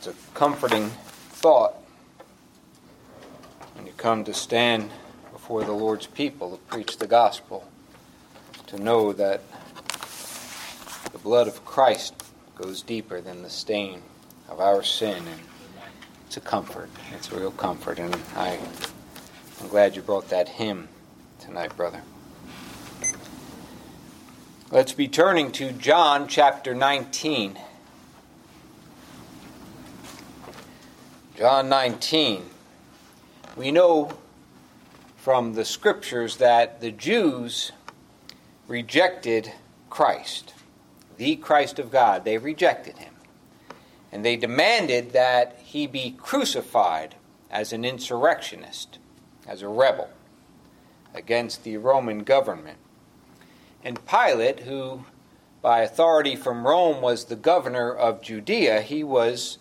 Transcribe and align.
It's 0.00 0.06
a 0.06 0.14
comforting 0.32 0.88
thought 0.88 1.74
when 3.74 3.84
you 3.84 3.92
come 3.98 4.24
to 4.24 4.32
stand 4.32 4.88
before 5.30 5.62
the 5.62 5.72
Lord's 5.72 6.06
people 6.06 6.52
to 6.52 6.56
preach 6.56 6.96
the 6.96 7.06
gospel, 7.06 7.68
to 8.68 8.78
know 8.78 9.12
that 9.12 9.42
the 11.12 11.18
blood 11.18 11.48
of 11.48 11.66
Christ 11.66 12.14
goes 12.56 12.80
deeper 12.80 13.20
than 13.20 13.42
the 13.42 13.50
stain 13.50 14.00
of 14.48 14.58
our 14.58 14.82
sin. 14.82 15.18
And 15.18 15.40
it's 16.26 16.38
a 16.38 16.40
comfort. 16.40 16.88
It's 17.14 17.30
a 17.30 17.38
real 17.38 17.50
comfort. 17.50 17.98
And 17.98 18.16
I, 18.34 18.58
I'm 19.60 19.68
glad 19.68 19.96
you 19.96 20.00
brought 20.00 20.30
that 20.30 20.48
hymn 20.48 20.88
tonight, 21.40 21.76
brother. 21.76 22.00
Let's 24.70 24.94
be 24.94 25.08
turning 25.08 25.52
to 25.52 25.72
John 25.72 26.26
chapter 26.26 26.74
19. 26.74 27.58
John 31.40 31.70
19. 31.70 32.44
We 33.56 33.70
know 33.70 34.12
from 35.16 35.54
the 35.54 35.64
scriptures 35.64 36.36
that 36.36 36.82
the 36.82 36.90
Jews 36.90 37.72
rejected 38.68 39.50
Christ, 39.88 40.52
the 41.16 41.36
Christ 41.36 41.78
of 41.78 41.90
God. 41.90 42.26
They 42.26 42.36
rejected 42.36 42.98
him. 42.98 43.14
And 44.12 44.22
they 44.22 44.36
demanded 44.36 45.12
that 45.14 45.58
he 45.64 45.86
be 45.86 46.10
crucified 46.10 47.14
as 47.50 47.72
an 47.72 47.86
insurrectionist, 47.86 48.98
as 49.48 49.62
a 49.62 49.68
rebel 49.68 50.10
against 51.14 51.64
the 51.64 51.78
Roman 51.78 52.18
government. 52.18 52.76
And 53.82 54.06
Pilate, 54.06 54.60
who 54.60 55.06
by 55.62 55.80
authority 55.80 56.36
from 56.36 56.66
Rome 56.66 57.00
was 57.00 57.24
the 57.24 57.34
governor 57.34 57.94
of 57.94 58.20
Judea, 58.20 58.82
he 58.82 59.02
was 59.02 59.56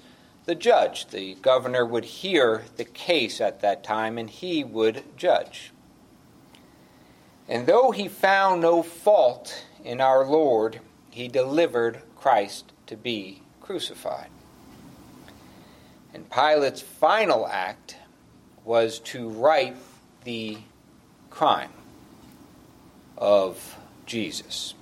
the 0.50 0.56
judge. 0.56 1.06
The 1.10 1.36
governor 1.36 1.86
would 1.86 2.06
hear 2.06 2.64
the 2.76 2.84
case 2.84 3.40
at 3.40 3.62
that 3.62 3.84
time 3.84 4.18
and 4.18 4.28
he 4.28 4.64
would 4.64 5.04
judge. 5.16 5.72
And 7.48 7.68
though 7.68 7.92
he 7.92 8.08
found 8.08 8.60
no 8.60 8.82
fault 8.82 9.64
in 9.84 10.02
our 10.02 10.26
Lord, 10.26 10.80
he 11.12 11.28
delivered 11.28 12.02
Christ 12.16 12.72
to 12.88 12.98
be 12.98 13.44
crucified. 13.62 14.30
And 16.16 16.28
Pilate's 16.32 16.82
final 16.82 17.48
act 17.48 17.98
was 18.66 18.98
to 19.02 19.30
write 19.30 19.78
the 20.24 20.58
crime 21.30 21.74
of 23.20 23.78
Jesus 24.08 24.74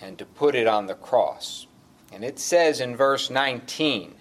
and 0.00 0.18
to 0.18 0.26
put 0.26 0.56
it 0.56 0.66
on 0.66 0.86
the 0.86 0.94
cross. 0.94 1.68
And 2.12 2.24
it 2.24 2.40
says 2.40 2.80
in 2.80 2.96
verse 2.96 3.30
19 3.30 4.16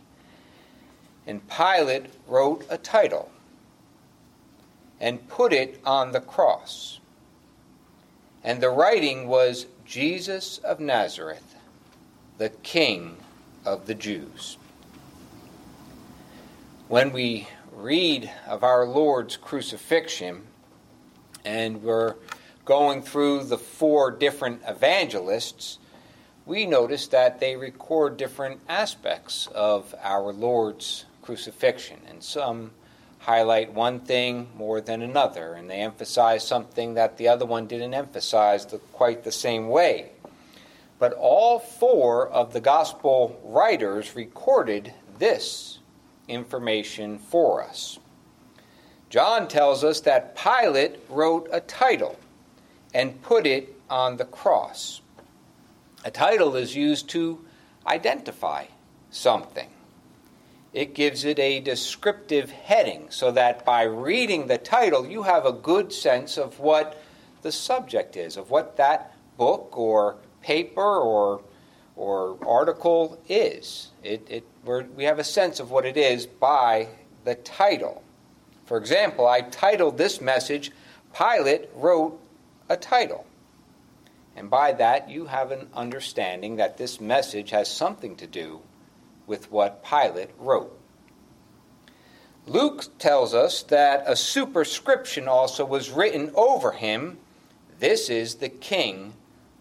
and 1.28 1.48
Pilate 1.50 2.06
wrote 2.28 2.66
a 2.70 2.78
title 2.78 3.32
and 5.00 5.28
put 5.28 5.54
it 5.54 5.80
on 5.86 6.12
the 6.12 6.22
cross. 6.22 7.00
And 8.44 8.62
the 8.62 8.70
writing 8.70 9.28
was 9.28 9.66
Jesus 9.86 10.60
of 10.60 10.80
Nazareth, 10.80 11.56
the 12.38 12.50
King 12.50 13.18
of 13.66 13.88
the 13.88 13.96
Jews. 13.96 14.58
When 16.88 17.12
we 17.12 17.48
read 17.72 18.30
of 18.48 18.64
our 18.64 18.86
Lord's 18.86 19.38
crucifixion, 19.38 20.44
and 21.44 21.84
we're 21.84 22.16
going 22.64 23.02
through 23.02 23.44
the 23.44 23.58
four 23.58 24.12
different 24.12 24.62
evangelists, 24.68 25.80
we 26.46 26.66
notice 26.66 27.08
that 27.08 27.40
they 27.40 27.56
record 27.56 28.18
different 28.18 28.60
aspects 28.70 29.48
of 29.48 29.94
our 30.02 30.32
Lord's 30.32 31.06
crucifixion, 31.26 32.00
and 32.08 32.24
some 32.24 32.72
highlight 33.20 33.74
one 33.74 34.00
thing 34.00 34.48
more 34.56 34.80
than 34.80 35.02
another, 35.02 35.54
and 35.54 35.70
they 35.70 35.82
emphasize 35.82 36.48
something 36.48 36.94
that 36.94 37.18
the 37.18 37.28
other 37.28 37.46
one 37.46 37.66
didn't 37.66 37.94
emphasize 37.94 38.68
the, 38.68 38.78
quite 38.78 39.24
the 39.24 39.32
same 39.32 39.68
way. 39.68 40.12
But 41.00 41.14
all 41.14 41.60
four 41.60 42.30
of 42.30 42.54
the 42.54 42.62
gospel 42.62 43.40
writers 43.44 44.16
recorded 44.16 44.94
this 45.18 45.80
information 46.28 47.18
for 47.18 47.64
us. 47.64 48.00
John 49.10 49.48
tells 49.48 49.84
us 49.84 50.02
that 50.02 50.38
Pilate 50.38 51.00
wrote 51.10 51.50
a 51.52 51.62
title 51.62 52.20
and 52.94 53.22
put 53.22 53.46
it 53.48 53.76
on 53.90 54.18
the 54.18 54.26
cross. 54.26 55.02
A 56.04 56.12
title 56.12 56.56
is 56.56 56.76
used 56.76 57.10
to 57.10 57.44
identify 57.88 58.66
something 59.10 59.70
it 60.76 60.94
gives 60.94 61.24
it 61.24 61.40
a 61.40 61.62
descriptive 61.62 62.52
heading 62.52 63.08
so 63.10 63.32
that 63.32 63.64
by 63.64 63.84
reading 63.84 64.48
the 64.48 64.58
title, 64.58 65.08
you 65.08 65.24
have 65.24 65.46
a 65.46 65.54
good 65.54 65.94
sense 65.94 66.38
of 66.38 66.60
what 66.60 67.02
the 67.44 67.52
subject 67.52 68.18
is, 68.18 68.36
of 68.36 68.52
what 68.52 68.76
that 68.76 69.16
book 69.38 69.78
or 69.78 70.18
paper 70.42 70.82
or, 70.82 71.42
or 71.96 72.38
article 72.46 73.18
is. 73.30 73.92
It, 74.04 74.28
it, 74.30 74.44
we 74.98 75.06
have 75.06 75.18
a 75.18 75.24
sense 75.24 75.62
of 75.62 75.72
what 75.72 75.86
it 75.86 75.96
is 75.96 76.26
by 76.26 76.90
the 77.24 77.36
title. 77.36 78.04
For 78.66 78.78
example, 78.78 79.26
I 79.26 79.42
titled 79.42 79.98
this 79.98 80.20
message, 80.20 80.74
Pilate 81.18 81.70
Wrote 81.74 82.20
a 82.68 82.76
Title. 82.76 83.26
And 84.36 84.50
by 84.50 84.74
that, 84.74 85.10
you 85.10 85.28
have 85.28 85.52
an 85.52 85.70
understanding 85.74 86.58
that 86.58 86.78
this 86.78 87.00
message 87.00 87.52
has 87.52 87.72
something 87.72 88.18
to 88.18 88.28
do 88.28 88.60
with 89.28 89.52
what 89.52 89.84
Pilate 89.84 90.32
wrote. 90.40 90.78
Luke 92.48 92.98
tells 93.00 93.34
us 93.34 93.64
that 93.64 94.04
a 94.06 94.16
superscription 94.16 95.28
also 95.28 95.66
was 95.66 95.90
written 95.90 96.32
over 96.36 96.72
him 96.72 97.18
This 97.80 98.10
is 98.10 98.36
the 98.36 98.50
King 98.50 99.14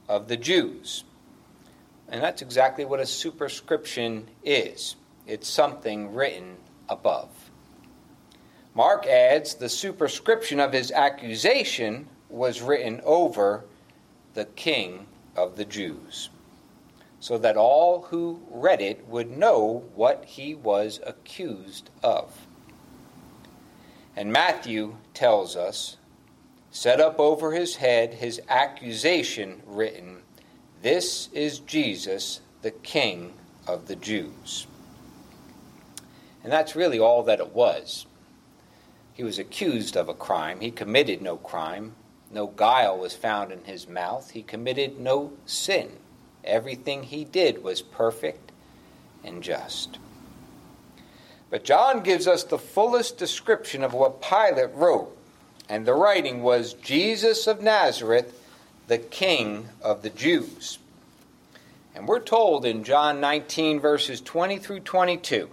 of 0.08 0.28
the 0.28 0.36
Jews. 0.36 1.04
And 2.08 2.22
that's 2.22 2.42
exactly 2.42 2.84
what 2.84 3.00
a 3.00 3.06
superscription 3.06 4.28
is 4.44 4.96
it's 5.26 5.48
something 5.48 6.14
written 6.14 6.56
above. 6.88 7.30
Mark 8.74 9.06
adds 9.06 9.54
the 9.54 9.68
superscription 9.68 10.60
of 10.60 10.72
his 10.72 10.90
accusation 10.90 12.06
was 12.28 12.60
written 12.60 13.00
over 13.04 13.64
the 14.34 14.44
King 14.44 15.06
of 15.36 15.56
the 15.56 15.64
Jews 15.64 16.28
so 17.24 17.38
that 17.38 17.56
all 17.56 18.02
who 18.10 18.38
read 18.50 18.82
it 18.82 19.08
would 19.08 19.30
know 19.30 19.82
what 19.94 20.22
he 20.26 20.54
was 20.54 21.00
accused 21.06 21.88
of. 22.02 22.46
And 24.14 24.30
Matthew 24.30 24.98
tells 25.14 25.56
us, 25.56 25.96
set 26.70 27.00
up 27.00 27.18
over 27.18 27.52
his 27.52 27.76
head 27.76 28.12
his 28.12 28.42
accusation 28.46 29.62
written, 29.64 30.18
This 30.82 31.30
is 31.32 31.60
Jesus, 31.60 32.42
the 32.60 32.72
King 32.72 33.32
of 33.66 33.86
the 33.86 33.96
Jews. 33.96 34.66
And 36.42 36.52
that's 36.52 36.76
really 36.76 36.98
all 36.98 37.22
that 37.22 37.40
it 37.40 37.54
was. 37.54 38.04
He 39.14 39.24
was 39.24 39.38
accused 39.38 39.96
of 39.96 40.10
a 40.10 40.14
crime. 40.14 40.60
He 40.60 40.70
committed 40.70 41.22
no 41.22 41.38
crime. 41.38 41.94
No 42.30 42.48
guile 42.48 42.98
was 42.98 43.14
found 43.14 43.50
in 43.50 43.64
his 43.64 43.88
mouth. 43.88 44.32
He 44.32 44.42
committed 44.42 45.00
no 45.00 45.32
sin. 45.46 46.00
Everything 46.44 47.02
he 47.02 47.24
did 47.24 47.62
was 47.62 47.82
perfect 47.82 48.52
and 49.24 49.42
just. 49.42 49.98
But 51.50 51.64
John 51.64 52.02
gives 52.02 52.26
us 52.26 52.44
the 52.44 52.58
fullest 52.58 53.18
description 53.18 53.82
of 53.82 53.94
what 53.94 54.22
Pilate 54.22 54.74
wrote, 54.74 55.16
and 55.68 55.86
the 55.86 55.94
writing 55.94 56.42
was 56.42 56.74
Jesus 56.74 57.46
of 57.46 57.62
Nazareth, 57.62 58.40
the 58.86 58.98
King 58.98 59.68
of 59.80 60.02
the 60.02 60.10
Jews. 60.10 60.78
And 61.94 62.08
we're 62.08 62.20
told 62.20 62.66
in 62.66 62.84
John 62.84 63.20
19, 63.20 63.78
verses 63.80 64.20
20 64.20 64.58
through 64.58 64.80
22, 64.80 65.48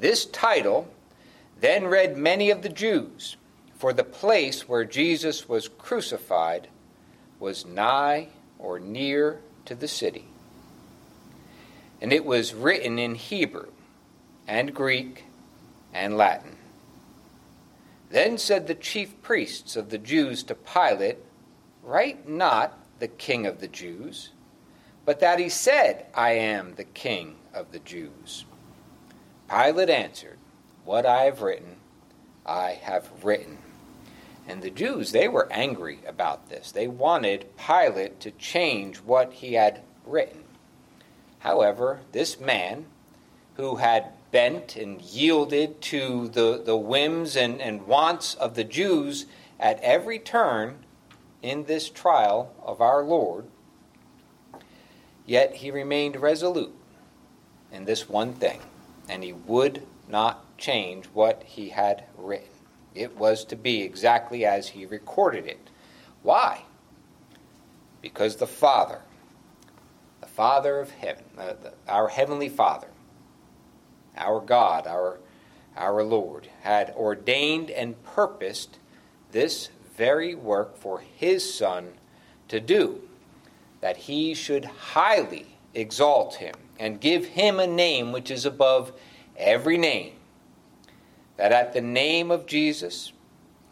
this 0.00 0.24
title 0.26 0.88
then 1.60 1.86
read 1.86 2.16
many 2.16 2.50
of 2.50 2.62
the 2.62 2.68
Jews, 2.68 3.36
for 3.76 3.92
the 3.92 4.04
place 4.04 4.68
where 4.68 4.84
Jesus 4.84 5.48
was 5.48 5.68
crucified 5.68 6.68
was 7.38 7.66
nigh 7.66 8.28
or 8.58 8.78
near 8.78 9.40
to 9.66 9.74
the 9.74 9.88
city. 9.88 10.26
And 12.00 12.12
it 12.12 12.24
was 12.24 12.54
written 12.54 12.98
in 12.98 13.14
Hebrew 13.14 13.70
and 14.46 14.74
Greek 14.74 15.24
and 15.92 16.16
Latin. 16.16 16.56
Then 18.10 18.38
said 18.38 18.66
the 18.66 18.74
chief 18.74 19.20
priests 19.22 19.76
of 19.76 19.90
the 19.90 19.98
Jews 19.98 20.42
to 20.44 20.54
Pilate, 20.54 21.18
Write 21.82 22.28
not 22.28 22.78
the 22.98 23.08
King 23.08 23.46
of 23.46 23.60
the 23.60 23.68
Jews, 23.68 24.30
but 25.04 25.20
that 25.20 25.38
he 25.38 25.48
said, 25.48 26.06
I 26.14 26.32
am 26.32 26.74
the 26.74 26.84
King 26.84 27.36
of 27.54 27.72
the 27.72 27.78
Jews. 27.78 28.44
Pilate 29.48 29.90
answered, 29.90 30.38
What 30.84 31.06
I 31.06 31.22
have 31.22 31.42
written, 31.42 31.76
I 32.44 32.72
have 32.82 33.08
written. 33.24 33.58
And 34.48 34.62
the 34.62 34.70
Jews, 34.70 35.12
they 35.12 35.28
were 35.28 35.50
angry 35.50 35.98
about 36.06 36.48
this. 36.48 36.70
They 36.70 36.86
wanted 36.86 37.56
Pilate 37.56 38.20
to 38.20 38.30
change 38.30 38.98
what 38.98 39.32
he 39.32 39.54
had 39.54 39.80
written. 40.04 40.44
However, 41.40 42.00
this 42.12 42.38
man, 42.38 42.86
who 43.54 43.76
had 43.76 44.12
bent 44.30 44.76
and 44.76 45.00
yielded 45.00 45.80
to 45.80 46.28
the, 46.28 46.62
the 46.64 46.76
whims 46.76 47.36
and, 47.36 47.60
and 47.60 47.86
wants 47.86 48.34
of 48.34 48.54
the 48.54 48.64
Jews 48.64 49.26
at 49.58 49.80
every 49.80 50.18
turn 50.18 50.78
in 51.42 51.64
this 51.64 51.88
trial 51.88 52.54
of 52.62 52.80
our 52.80 53.02
Lord, 53.02 53.46
yet 55.24 55.56
he 55.56 55.70
remained 55.70 56.16
resolute 56.16 56.74
in 57.72 57.84
this 57.84 58.08
one 58.08 58.32
thing, 58.34 58.60
and 59.08 59.24
he 59.24 59.32
would 59.32 59.82
not 60.08 60.56
change 60.58 61.06
what 61.06 61.42
he 61.44 61.70
had 61.70 62.04
written. 62.16 62.55
It 62.96 63.16
was 63.16 63.44
to 63.46 63.56
be 63.56 63.82
exactly 63.82 64.44
as 64.44 64.68
he 64.68 64.86
recorded 64.86 65.46
it. 65.46 65.70
Why? 66.22 66.62
Because 68.00 68.36
the 68.36 68.46
Father, 68.46 69.00
the 70.20 70.26
Father 70.26 70.80
of 70.80 70.90
heaven, 70.90 71.24
uh, 71.38 71.54
the, 71.62 71.74
our 71.86 72.08
Heavenly 72.08 72.48
Father, 72.48 72.88
our 74.16 74.40
God, 74.40 74.86
our, 74.86 75.18
our 75.76 76.02
Lord, 76.02 76.48
had 76.62 76.90
ordained 76.96 77.70
and 77.70 78.02
purposed 78.02 78.78
this 79.32 79.68
very 79.96 80.34
work 80.34 80.76
for 80.76 81.00
his 81.00 81.54
Son 81.54 81.92
to 82.48 82.60
do, 82.60 83.02
that 83.80 83.96
he 83.96 84.34
should 84.34 84.64
highly 84.64 85.58
exalt 85.74 86.36
him 86.36 86.54
and 86.78 87.00
give 87.00 87.24
him 87.24 87.60
a 87.60 87.66
name 87.66 88.12
which 88.12 88.30
is 88.30 88.44
above 88.44 88.92
every 89.36 89.78
name, 89.78 90.12
that 91.36 91.52
at 91.52 91.72
the 91.72 91.80
name 91.80 92.30
of 92.30 92.46
Jesus 92.46 93.12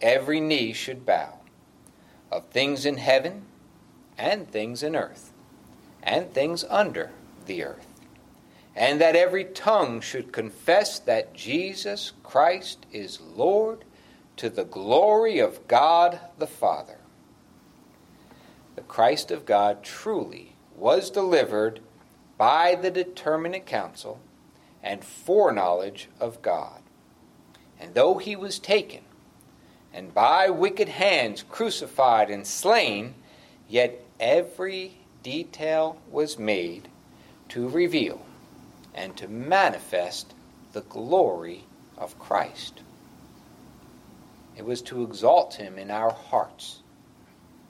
every 0.01 0.41
knee 0.41 0.73
should 0.73 1.07
bow, 1.07 1.39
of 2.31 2.47
things 2.49 2.85
in 2.85 2.99
heaven 2.99 3.47
and 4.19 4.51
things 4.51 4.83
in 4.83 4.95
earth, 4.95 5.33
and 6.03 6.33
things 6.33 6.65
under 6.69 7.11
the 7.47 7.65
earth, 7.65 7.87
and 8.77 9.01
that 9.01 9.17
every 9.17 9.45
tongue 9.45 10.01
should 10.01 10.33
confess 10.33 10.99
that 10.99 11.35
Jesus 11.35 12.13
Christ 12.23 12.87
is 12.93 13.21
Lord 13.21 13.85
to 14.37 14.51
the 14.51 14.65
glory 14.65 15.39
of 15.39 15.67
God 15.69 16.21
the 16.39 16.47
Father. 16.47 16.99
The 18.77 18.83
Christ 18.83 19.31
of 19.31 19.47
God 19.47 19.83
truly 19.85 20.57
was 20.77 21.11
delivered 21.11 21.81
by 22.37 22.75
the 22.75 22.91
determinate 22.91 23.67
counsel 23.67 24.21
and 24.83 25.05
foreknowledge 25.05 26.09
of 26.21 26.43
God. 26.43 26.84
And 27.85 27.93
though 27.93 28.17
he 28.17 28.35
was 28.35 28.59
taken, 28.59 29.03
and 29.93 30.15
by 30.15 30.49
wicked 30.49 30.89
hands 30.89 31.45
crucified 31.47 32.31
and 32.31 32.47
slain, 32.47 33.15
yet 33.69 34.03
every 34.19 34.97
detail 35.23 35.99
was 36.11 36.39
made 36.39 36.89
to 37.51 37.69
reveal 37.69 38.25
and 38.95 39.15
to 39.19 39.29
manifest 39.29 40.33
the 40.73 40.81
glory 40.81 41.67
of 41.99 42.19
Christ. 42.19 42.81
It 44.57 44.65
was 44.65 44.81
to 44.83 45.03
exalt 45.03 45.57
him 45.57 45.77
in 45.77 45.91
our 45.91 46.11
hearts 46.11 46.81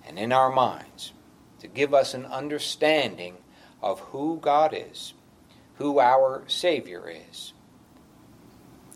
and 0.07 0.17
in 0.17 0.31
our 0.31 0.53
minds, 0.53 1.11
to 1.59 1.67
give 1.67 1.93
us 1.93 2.15
an 2.15 2.27
understanding 2.27 3.35
of 3.83 3.99
who 3.99 4.39
God 4.41 4.77
is, 4.77 5.13
who 5.79 5.99
our 5.99 6.45
Savior 6.47 7.11
is, 7.11 7.53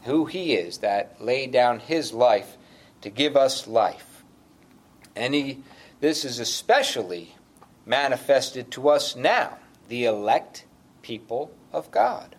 who 0.08 0.26
He 0.26 0.54
is 0.54 0.78
that 0.78 1.22
laid 1.22 1.52
down 1.52 1.78
His 1.78 2.12
life 2.12 2.56
to 3.02 3.10
give 3.10 3.36
us 3.36 3.68
life. 3.68 4.24
And 5.14 5.34
he, 5.34 5.62
this 6.00 6.24
is 6.24 6.38
especially 6.40 7.36
manifested 7.86 8.70
to 8.72 8.88
us 8.88 9.14
now, 9.14 9.58
the 9.88 10.04
elect 10.04 10.64
people 11.02 11.52
of 11.72 11.90
God, 11.90 12.34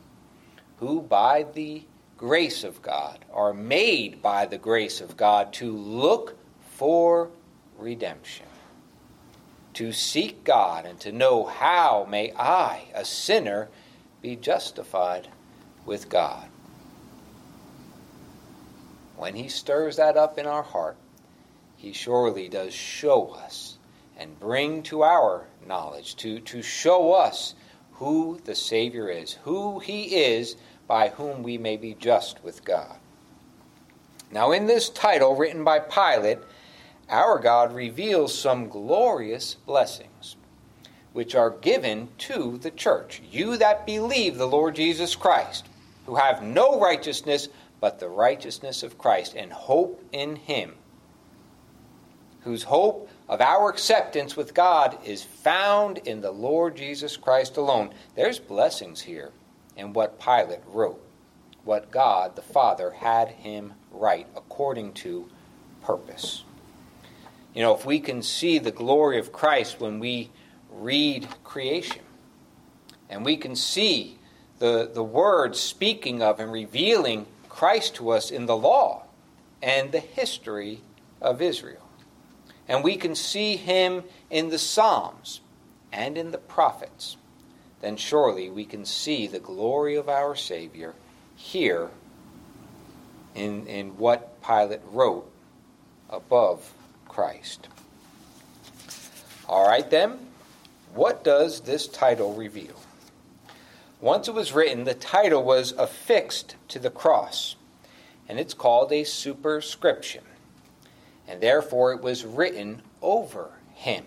who 0.78 1.02
by 1.02 1.46
the 1.54 1.84
grace 2.18 2.64
of 2.64 2.82
God 2.82 3.24
are 3.34 3.54
made 3.54 4.22
by 4.22 4.46
the 4.46 4.58
grace 4.58 5.00
of 5.00 5.16
God 5.16 5.54
to 5.54 5.72
look 5.72 6.38
for 6.72 7.30
redemption 7.78 8.46
to 9.80 9.94
seek 9.94 10.44
God 10.44 10.86
and 10.86 11.00
to 11.00 11.12
know 11.14 11.46
how 11.46 12.06
may 12.10 12.34
I, 12.34 12.84
a 12.94 13.06
sinner, 13.06 13.70
be 14.22 14.36
justified 14.36 15.30
with 15.86 16.10
God. 16.10 16.50
When 19.20 19.36
He 19.36 19.50
stirs 19.50 19.98
that 19.98 20.16
up 20.16 20.38
in 20.38 20.46
our 20.46 20.64
heart, 20.64 20.96
He 21.76 21.92
surely 21.92 22.48
does 22.48 22.74
show 22.74 23.28
us 23.32 23.78
and 24.18 24.40
bring 24.40 24.82
to 24.84 25.04
our 25.04 25.46
knowledge, 25.68 26.16
to, 26.18 26.40
to 26.40 26.62
show 26.62 27.12
us 27.12 27.54
who 27.92 28.40
the 28.46 28.56
Savior 28.56 29.10
is, 29.10 29.34
who 29.44 29.80
He 29.80 30.16
is 30.16 30.56
by 30.88 31.10
whom 31.10 31.44
we 31.44 31.58
may 31.58 31.76
be 31.76 31.96
just 31.96 32.42
with 32.46 32.64
God. 32.64 32.96
Now, 34.32 34.54
in 34.54 34.68
this 34.68 34.90
title 34.90 35.36
written 35.36 35.66
by 35.66 35.80
Pilate, 35.80 36.40
our 37.10 37.40
God 37.40 37.74
reveals 37.74 38.34
some 38.34 38.70
glorious 38.70 39.56
blessings 39.56 40.38
which 41.12 41.36
are 41.36 41.50
given 41.50 42.08
to 42.20 42.58
the 42.60 42.72
church. 42.72 43.22
You 43.30 43.58
that 43.58 43.86
believe 43.86 44.38
the 44.38 44.48
Lord 44.48 44.76
Jesus 44.76 45.14
Christ, 45.14 45.68
who 46.06 46.16
have 46.16 46.42
no 46.42 46.80
righteousness 46.80 47.50
but 47.80 48.00
the 48.00 48.10
righteousness 48.10 48.84
of 48.84 48.98
Christ, 48.98 49.36
and 49.36 49.52
hope 49.52 50.04
in 50.12 50.36
Him, 50.36 50.76
whose 52.42 52.64
hope 52.64 53.10
of 53.28 53.42
our 53.42 53.70
acceptance 53.70 54.36
with 54.36 54.54
God 54.54 54.98
is 55.06 55.24
found 55.24 56.00
in 56.00 56.22
the 56.22 56.32
Lord 56.32 56.76
Jesus 56.76 57.16
Christ 57.16 57.58
alone. 57.58 57.92
There's 58.16 58.40
blessings 58.40 59.02
here 59.02 59.32
in 59.78 59.94
what 59.94 60.20
Pilate 60.20 60.62
wrote, 60.68 61.02
what 61.64 61.92
God 61.92 62.36
the 62.36 62.42
Father 62.42 62.92
had 62.92 63.30
him 63.30 63.74
write 63.92 64.28
according 64.36 64.94
to 64.94 65.30
purpose. 65.84 66.44
You 67.54 67.62
know, 67.62 67.76
if 67.76 67.86
we 67.86 68.00
can 68.00 68.22
see 68.24 68.58
the 68.58 68.72
glory 68.72 69.20
of 69.20 69.32
Christ 69.32 69.80
when 69.80 70.00
we 70.00 70.32
read 70.72 71.28
creation, 71.44 72.02
and 73.10 73.24
we 73.24 73.38
can 73.38 73.56
see 73.56 74.18
the, 74.60 74.90
the 74.94 75.04
word 75.04 75.56
speaking 75.56 76.22
of 76.22 76.40
and 76.40 76.52
revealing 76.52 77.26
Christ 77.50 77.96
to 77.96 78.12
us 78.12 78.32
in 78.32 78.46
the 78.46 78.56
law 78.56 79.04
and 79.62 79.92
the 79.92 80.00
history 80.00 80.82
of 81.22 81.42
Israel. 81.42 81.88
And 82.68 82.84
we 82.84 82.96
can 82.96 83.16
see 83.16 83.56
him 83.56 84.04
in 84.30 84.50
the 84.50 84.60
Psalms 84.60 85.42
and 85.92 86.18
in 86.18 86.32
the 86.32 86.38
prophets, 86.38 87.18
then 87.82 87.98
surely 87.98 88.50
we 88.50 88.64
can 88.64 88.86
see 88.86 89.28
the 89.28 89.40
glory 89.40 89.96
of 89.96 90.08
our 90.08 90.36
Savior 90.36 90.94
here 91.36 91.90
in, 93.34 93.66
in 93.68 93.98
what 93.98 94.42
Pilate 94.44 94.82
wrote 94.92 95.30
above 96.10 96.74
Christ. 97.08 97.68
All 99.48 99.68
right, 99.68 99.90
then, 99.90 100.20
what 100.94 101.24
does 101.24 101.62
this 101.62 101.88
title 101.88 102.34
reveal? 102.34 102.76
Once 104.02 104.30
it 104.30 104.34
was 104.34 104.54
written, 104.54 104.86
the 104.86 104.94
title 104.94 105.44
was 105.44 105.74
affixed 105.74 106.56
to 106.70 106.80
the 106.80 106.90
cross, 106.90 107.58
and 108.30 108.40
it's 108.40 108.54
called 108.54 108.94
a 108.94 109.04
superscription, 109.04 110.24
and 111.28 111.42
therefore 111.42 111.92
it 111.92 112.02
was 112.02 112.26
written 112.26 112.82
over 113.02 113.52
him. 113.74 114.06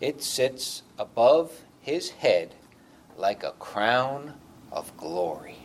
It 0.00 0.22
sits 0.22 0.82
above 0.98 1.62
his 1.82 2.10
head 2.10 2.54
like 3.18 3.44
a 3.44 3.52
crown 3.52 4.34
of 4.70 4.96
glory. 4.96 5.58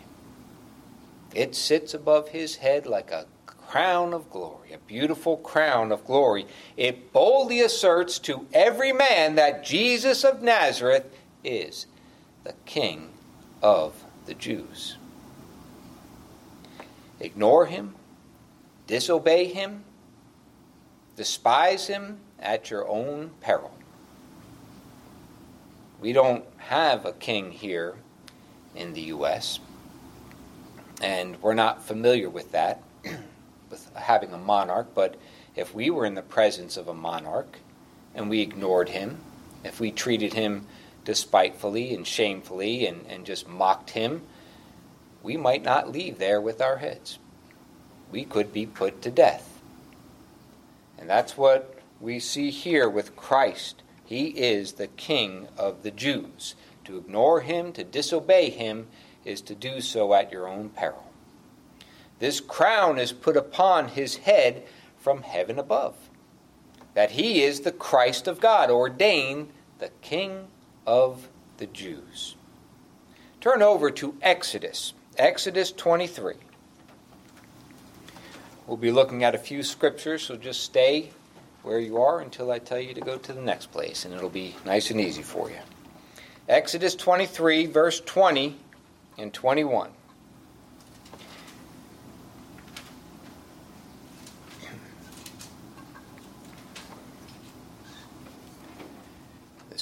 It 1.33 1.55
sits 1.55 1.93
above 1.93 2.29
his 2.29 2.57
head 2.57 2.85
like 2.85 3.11
a 3.11 3.27
crown 3.45 4.13
of 4.13 4.29
glory, 4.29 4.73
a 4.73 4.77
beautiful 4.77 5.37
crown 5.37 5.93
of 5.93 6.05
glory. 6.05 6.47
It 6.75 7.13
boldly 7.13 7.61
asserts 7.61 8.19
to 8.19 8.45
every 8.51 8.91
man 8.91 9.35
that 9.35 9.63
Jesus 9.63 10.25
of 10.25 10.41
Nazareth 10.41 11.05
is 11.45 11.85
the 12.43 12.53
King 12.65 13.13
of 13.61 14.03
the 14.25 14.33
Jews. 14.33 14.97
Ignore 17.19 17.65
him, 17.67 17.95
disobey 18.85 19.45
him, 19.45 19.83
despise 21.15 21.87
him 21.87 22.19
at 22.39 22.69
your 22.69 22.87
own 22.87 23.31
peril. 23.41 23.71
We 25.99 26.13
don't 26.13 26.45
have 26.57 27.05
a 27.05 27.13
king 27.13 27.51
here 27.51 27.95
in 28.75 28.93
the 28.93 29.01
U.S., 29.01 29.59
and 31.01 31.41
we're 31.41 31.53
not 31.53 31.83
familiar 31.83 32.29
with 32.29 32.51
that 32.51 32.83
with 33.69 33.89
having 33.95 34.33
a 34.33 34.37
monarch, 34.37 34.87
but 34.93 35.15
if 35.55 35.73
we 35.73 35.89
were 35.89 36.05
in 36.05 36.15
the 36.15 36.21
presence 36.21 36.77
of 36.77 36.87
a 36.87 36.93
monarch 36.93 37.59
and 38.13 38.29
we 38.29 38.41
ignored 38.41 38.89
him, 38.89 39.17
if 39.63 39.79
we 39.79 39.91
treated 39.91 40.33
him 40.33 40.67
despitefully 41.07 41.93
and 41.93 42.05
shamefully 42.05 42.85
and, 42.85 43.05
and 43.07 43.25
just 43.25 43.47
mocked 43.47 43.91
him, 43.91 44.21
we 45.23 45.37
might 45.37 45.63
not 45.63 45.89
leave 45.89 46.17
there 46.17 46.41
with 46.41 46.61
our 46.61 46.77
heads. 46.77 47.17
We 48.11 48.25
could 48.25 48.51
be 48.51 48.65
put 48.65 49.01
to 49.03 49.09
death. 49.09 49.61
And 50.97 51.09
that's 51.09 51.37
what 51.37 51.79
we 52.01 52.19
see 52.19 52.49
here 52.49 52.89
with 52.89 53.15
Christ. 53.15 53.83
He 54.03 54.25
is 54.27 54.73
the 54.73 54.87
King 54.87 55.47
of 55.57 55.81
the 55.81 55.91
Jews. 55.91 56.55
To 56.83 56.97
ignore 56.97 57.39
him, 57.39 57.71
to 57.71 57.85
disobey 57.85 58.49
him, 58.49 58.87
is 59.23 59.39
to 59.43 59.55
do 59.55 59.79
so 59.79 60.13
at 60.13 60.29
your 60.29 60.45
own 60.45 60.67
peril. 60.67 61.09
This 62.19 62.41
crown 62.41 62.99
is 62.99 63.13
put 63.13 63.37
upon 63.37 63.87
his 63.87 64.17
head 64.17 64.65
from 64.97 65.21
heaven 65.21 65.57
above, 65.57 65.95
that 66.95 67.11
he 67.11 67.43
is 67.43 67.61
the 67.61 67.71
Christ 67.71 68.27
of 68.27 68.41
God, 68.41 68.69
ordained 68.69 69.51
the 69.79 69.91
King 70.01 70.49
of 70.87 71.27
the 71.57 71.67
Jews. 71.67 72.35
Turn 73.41 73.61
over 73.61 73.91
to 73.91 74.15
Exodus, 74.21 74.93
Exodus 75.17 75.71
23. 75.71 76.33
We'll 78.65 78.77
be 78.77 78.91
looking 78.91 79.23
at 79.23 79.35
a 79.35 79.37
few 79.37 79.61
scriptures, 79.61 80.23
so 80.23 80.35
just 80.35 80.61
stay 80.61 81.11
where 81.63 81.79
you 81.79 82.01
are 82.01 82.21
until 82.21 82.51
I 82.51 82.59
tell 82.59 82.79
you 82.79 82.93
to 82.93 83.01
go 83.01 83.17
to 83.17 83.33
the 83.33 83.41
next 83.41 83.71
place, 83.71 84.05
and 84.05 84.13
it'll 84.13 84.29
be 84.29 84.55
nice 84.65 84.89
and 84.89 84.99
easy 84.99 85.21
for 85.21 85.49
you. 85.49 85.57
Exodus 86.49 86.95
23, 86.95 87.65
verse 87.65 87.99
20 87.99 88.57
and 89.17 89.33
21. 89.33 89.91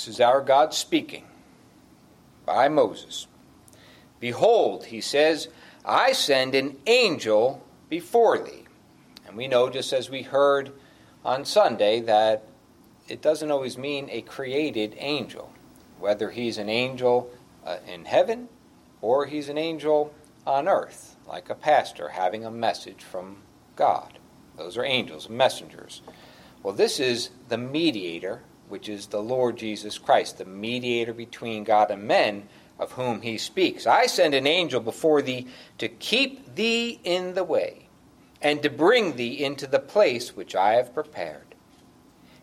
Is 0.07 0.21
our 0.21 0.41
God 0.41 0.73
speaking 0.73 1.25
by 2.45 2.67
Moses. 2.67 3.27
Behold, 4.19 4.85
he 4.85 5.01
says, 5.01 5.49
I 5.83 6.13
send 6.13 6.55
an 6.55 6.77
angel 6.85 7.65
before 7.89 8.37
thee. 8.37 8.65
And 9.27 9.35
we 9.35 9.47
know, 9.47 9.69
just 9.69 9.93
as 9.93 10.09
we 10.09 10.21
heard 10.21 10.71
on 11.23 11.45
Sunday 11.45 11.99
that 12.01 12.47
it 13.07 13.21
doesn't 13.21 13.51
always 13.51 13.77
mean 13.77 14.07
a 14.11 14.21
created 14.21 14.95
angel, 14.97 15.51
whether 15.99 16.31
he's 16.31 16.57
an 16.57 16.69
angel 16.69 17.31
uh, 17.65 17.77
in 17.87 18.05
heaven 18.05 18.49
or 19.01 19.25
he's 19.25 19.49
an 19.49 19.57
angel 19.57 20.13
on 20.45 20.67
earth, 20.67 21.15
like 21.27 21.49
a 21.49 21.55
pastor 21.55 22.09
having 22.09 22.45
a 22.45 22.51
message 22.51 23.03
from 23.03 23.37
God. 23.75 24.19
Those 24.57 24.77
are 24.77 24.85
angels, 24.85 25.29
messengers. 25.29 26.01
Well, 26.63 26.73
this 26.73 26.99
is 26.99 27.29
the 27.49 27.57
mediator, 27.57 28.41
which 28.69 28.89
is 28.89 29.07
the 29.07 29.21
Lord 29.21 29.57
Jesus 29.57 29.97
Christ, 29.97 30.37
the 30.37 30.45
mediator 30.45 31.13
between 31.13 31.63
God 31.63 31.91
and 31.91 32.03
men, 32.03 32.47
of 32.79 32.93
whom 32.93 33.21
he 33.21 33.37
speaks. 33.37 33.87
I 33.87 34.05
send 34.05 34.33
an 34.33 34.47
angel 34.47 34.81
before 34.81 35.21
thee 35.21 35.47
to 35.77 35.87
keep 35.87 36.55
thee 36.55 36.99
in 37.03 37.33
the 37.33 37.43
way 37.43 37.87
and 38.41 38.61
to 38.61 38.69
bring 38.69 39.15
thee 39.15 39.43
into 39.43 39.65
the 39.65 39.79
place 39.79 40.35
which 40.35 40.55
I 40.55 40.73
have 40.73 40.93
prepared. 40.93 41.55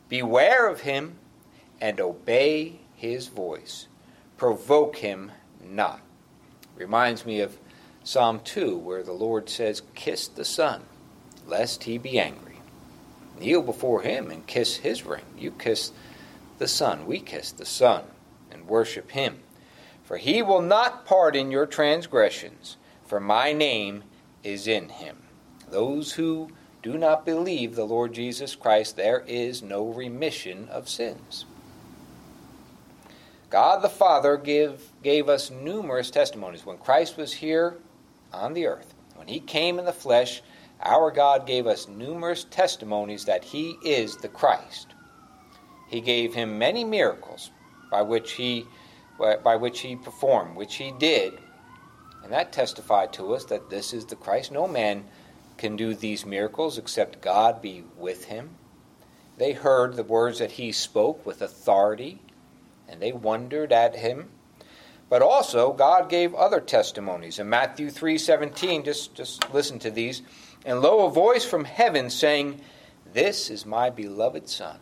Beware 0.08 0.68
of 0.68 0.80
him 0.80 1.18
and 1.80 2.00
obey 2.00 2.80
his 2.94 3.28
voice. 3.28 3.88
Provoke 4.36 4.96
him 4.96 5.32
not. 5.62 6.00
Reminds 6.76 7.26
me 7.26 7.40
of 7.40 7.58
Psalm 8.04 8.40
2, 8.42 8.76
where 8.78 9.02
the 9.02 9.12
Lord 9.12 9.48
says, 9.48 9.82
Kiss 9.94 10.26
the 10.26 10.44
Son, 10.44 10.82
lest 11.46 11.84
he 11.84 11.98
be 11.98 12.18
angry. 12.18 12.58
Kneel 13.38 13.62
before 13.62 14.02
him 14.02 14.30
and 14.30 14.46
kiss 14.46 14.76
his 14.76 15.04
ring. 15.04 15.24
You 15.38 15.52
kiss 15.52 15.92
the 16.62 16.68
Son. 16.68 17.06
We 17.06 17.18
kiss 17.18 17.50
the 17.50 17.64
Son 17.64 18.04
and 18.52 18.68
worship 18.68 19.10
him. 19.10 19.40
For 20.04 20.16
he 20.16 20.42
will 20.42 20.62
not 20.62 21.04
pardon 21.04 21.50
your 21.50 21.66
transgressions, 21.66 22.76
for 23.04 23.18
my 23.18 23.52
name 23.52 24.04
is 24.44 24.68
in 24.68 24.88
him. 24.88 25.24
Those 25.68 26.12
who 26.12 26.50
do 26.80 26.96
not 26.96 27.26
believe 27.26 27.74
the 27.74 27.84
Lord 27.84 28.12
Jesus 28.12 28.54
Christ, 28.54 28.94
there 28.94 29.24
is 29.26 29.60
no 29.60 29.88
remission 29.88 30.68
of 30.68 30.88
sins. 30.88 31.46
God 33.50 33.82
the 33.82 33.88
Father 33.88 34.36
give, 34.36 34.92
gave 35.02 35.28
us 35.28 35.50
numerous 35.50 36.12
testimonies. 36.12 36.64
When 36.64 36.78
Christ 36.78 37.16
was 37.16 37.32
here 37.32 37.78
on 38.32 38.54
the 38.54 38.68
earth, 38.68 38.94
when 39.16 39.26
he 39.26 39.40
came 39.40 39.80
in 39.80 39.84
the 39.84 39.92
flesh, 39.92 40.42
our 40.80 41.10
God 41.10 41.44
gave 41.44 41.66
us 41.66 41.88
numerous 41.88 42.44
testimonies 42.44 43.24
that 43.24 43.42
he 43.42 43.76
is 43.84 44.16
the 44.18 44.28
Christ. 44.28 44.91
He 45.92 46.00
gave 46.00 46.34
him 46.34 46.58
many 46.58 46.84
miracles 46.84 47.50
by 47.90 48.02
which 48.02 48.32
he 48.32 48.66
by 49.18 49.54
which 49.54 49.80
he 49.80 49.94
performed, 49.94 50.56
which 50.56 50.76
he 50.76 50.90
did. 50.90 51.34
And 52.24 52.32
that 52.32 52.52
testified 52.52 53.12
to 53.12 53.34
us 53.34 53.44
that 53.44 53.70
this 53.70 53.92
is 53.92 54.06
the 54.06 54.16
Christ. 54.16 54.50
No 54.50 54.66
man 54.66 55.04
can 55.58 55.76
do 55.76 55.94
these 55.94 56.26
miracles 56.26 56.78
except 56.78 57.20
God 57.20 57.62
be 57.62 57.84
with 57.96 58.24
him. 58.24 58.56
They 59.36 59.52
heard 59.52 59.94
the 59.94 60.02
words 60.02 60.38
that 60.38 60.52
he 60.52 60.72
spoke 60.72 61.24
with 61.24 61.42
authority, 61.42 62.20
and 62.88 63.00
they 63.00 63.12
wondered 63.12 63.72
at 63.72 63.94
him. 63.94 64.30
But 65.08 65.22
also 65.22 65.72
God 65.72 66.08
gave 66.08 66.34
other 66.34 66.60
testimonies. 66.60 67.38
In 67.38 67.50
Matthew 67.50 67.90
3:17, 67.90 68.84
just 68.84 69.14
just 69.14 69.52
listen 69.52 69.78
to 69.80 69.90
these. 69.90 70.22
And 70.64 70.80
lo, 70.80 71.06
a 71.06 71.10
voice 71.10 71.44
from 71.44 71.64
heaven 71.64 72.08
saying, 72.08 72.60
This 73.12 73.50
is 73.50 73.66
my 73.66 73.90
beloved 73.90 74.48
Son, 74.48 74.78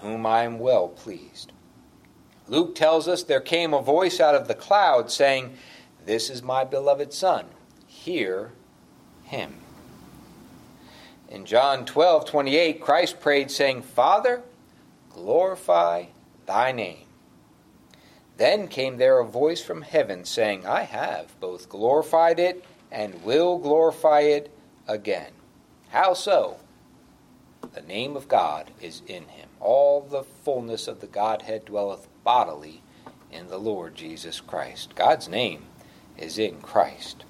whom 0.00 0.26
I 0.26 0.42
am 0.42 0.58
well 0.58 0.88
pleased. 0.88 1.52
Luke 2.48 2.74
tells 2.74 3.08
us 3.08 3.22
there 3.22 3.40
came 3.40 3.74
a 3.74 3.82
voice 3.82 4.20
out 4.20 4.34
of 4.34 4.48
the 4.48 4.54
cloud 4.54 5.10
saying, 5.10 5.56
This 6.04 6.30
is 6.30 6.42
my 6.42 6.64
beloved 6.64 7.12
Son, 7.12 7.46
hear 7.86 8.52
him. 9.24 9.54
In 11.28 11.44
John 11.44 11.84
12, 11.84 12.24
28, 12.26 12.80
Christ 12.80 13.20
prayed, 13.20 13.50
saying, 13.50 13.82
Father, 13.82 14.42
glorify 15.10 16.04
thy 16.46 16.70
name. 16.70 17.06
Then 18.36 18.68
came 18.68 18.98
there 18.98 19.18
a 19.18 19.24
voice 19.24 19.62
from 19.62 19.82
heaven 19.82 20.24
saying, 20.24 20.66
I 20.66 20.82
have 20.82 21.38
both 21.40 21.68
glorified 21.68 22.38
it 22.38 22.64
and 22.92 23.24
will 23.24 23.58
glorify 23.58 24.20
it 24.20 24.52
again. 24.86 25.32
How 25.88 26.14
so? 26.14 26.58
The 27.76 27.82
name 27.82 28.16
of 28.16 28.26
God 28.26 28.70
is 28.80 29.02
in 29.06 29.24
him. 29.24 29.50
All 29.60 30.00
the 30.00 30.22
fullness 30.22 30.88
of 30.88 31.02
the 31.02 31.06
Godhead 31.06 31.66
dwelleth 31.66 32.08
bodily 32.24 32.82
in 33.30 33.48
the 33.48 33.58
Lord 33.58 33.94
Jesus 33.94 34.40
Christ. 34.40 34.94
God's 34.94 35.28
name 35.28 35.66
is 36.16 36.38
in 36.38 36.62
Christ. 36.62 37.26